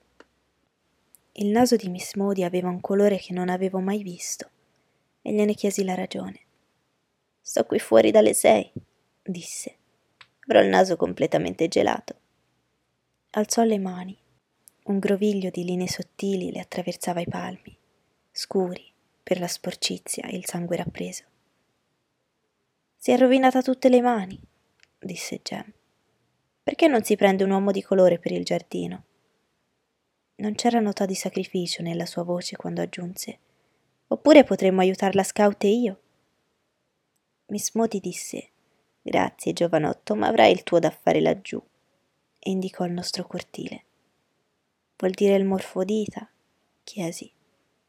Il 1.33 1.47
naso 1.47 1.77
di 1.77 1.89
Miss 1.89 2.17
Modi 2.17 2.45
aveva 2.45 2.69
un 2.69 2.83
colore 2.83 3.17
che 3.17 3.33
non 3.33 3.49
avevo 3.49 3.79
mai 3.81 4.03
visto 4.03 4.51
e 5.23 5.33
gliene 5.33 5.55
chiesi 5.55 5.85
la 5.85 5.95
ragione. 5.95 6.41
Sto 7.41 7.65
qui 7.65 7.79
fuori 7.79 8.11
dalle 8.11 8.35
sei, 8.35 8.71
disse. 9.23 9.75
Avrò 10.47 10.61
il 10.61 10.69
naso 10.69 10.97
completamente 10.97 11.67
gelato. 11.67 12.25
Alzò 13.37 13.65
le 13.65 13.79
mani. 13.79 14.17
Un 14.85 14.99
groviglio 14.99 15.51
di 15.51 15.63
linee 15.63 15.89
sottili 15.89 16.51
le 16.51 16.61
attraversava 16.61 17.21
i 17.21 17.27
palmi, 17.27 17.77
scuri 18.31 18.91
per 19.23 19.39
la 19.41 19.47
sporcizia 19.47 20.25
e 20.27 20.37
il 20.37 20.47
sangue 20.47 20.77
rappreso. 20.77 21.25
Si 22.97 23.11
è 23.11 23.19
rovinata 23.19 23.61
tutte 23.61 23.91
le 23.91 24.01
mani, 24.01 24.41
disse 24.99 25.41
Gem. 25.43 25.71
Perché 26.63 26.89
non 26.89 27.05
si 27.05 27.15
prende 27.15 27.45
un 27.45 27.51
uomo 27.51 27.73
di 27.73 27.83
colore 27.83 28.19
per 28.19 28.33
il 28.33 28.43
giardino? 28.43 29.05
Non 30.37 30.55
c'era 30.55 30.81
nota 30.81 31.05
di 31.05 31.15
sacrificio 31.15 31.83
nella 31.83 32.07
sua 32.07 32.23
voce 32.23 32.57
quando 32.57 32.81
aggiunse 32.81 33.39
Oppure 34.07 34.45
potremmo 34.45 34.81
aiutarla 34.81 35.23
scout 35.23 35.63
e 35.65 35.69
io. 35.69 36.01
Miss 37.49 37.75
Modi 37.75 38.01
disse 38.01 38.49
Grazie, 39.03 39.53
giovanotto, 39.53 40.15
ma 40.15 40.29
avrai 40.29 40.53
il 40.53 40.63
tuo 40.63 40.79
da 40.79 40.89
fare 40.89 41.21
laggiù. 41.21 41.63
E 42.47 42.51
indicò 42.51 42.85
il 42.85 42.93
nostro 42.93 43.27
cortile. 43.27 43.85
Vuol 44.99 45.11
dire 45.11 45.35
il 45.35 45.45
morfodita? 45.45 46.31
chiesi. 46.85 47.29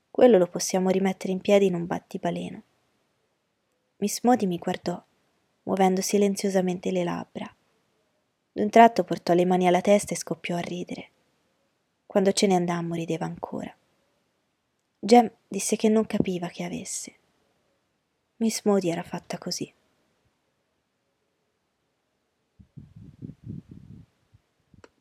Quello 0.10 0.40
lo 0.40 0.48
possiamo 0.48 0.90
rimettere 0.90 1.32
in 1.32 1.42
piedi 1.42 1.68
in 1.68 1.76
un 1.76 1.86
battibaleno. 1.86 2.64
Miss 3.98 4.24
Modi 4.24 4.48
mi 4.48 4.58
guardò, 4.58 5.00
muovendo 5.62 6.02
silenziosamente 6.02 6.90
le 6.90 7.04
labbra. 7.04 7.56
D'un 8.52 8.70
tratto 8.72 9.04
portò 9.04 9.36
le 9.36 9.46
mani 9.46 9.68
alla 9.68 9.82
testa 9.82 10.16
e 10.16 10.18
scoppiò 10.18 10.56
a 10.56 10.62
ridere. 10.62 11.12
Quando 12.08 12.32
ce 12.32 12.48
ne 12.48 12.56
andammo 12.56 12.96
rideva 12.96 13.26
ancora. 13.26 13.72
Jem 14.98 15.32
disse 15.48 15.76
che 15.76 15.88
non 15.88 16.08
capiva 16.08 16.48
che 16.48 16.64
avesse. 16.64 17.16
Miss 18.38 18.64
Modi 18.64 18.90
era 18.90 19.04
fatta 19.04 19.38
così. 19.38 19.72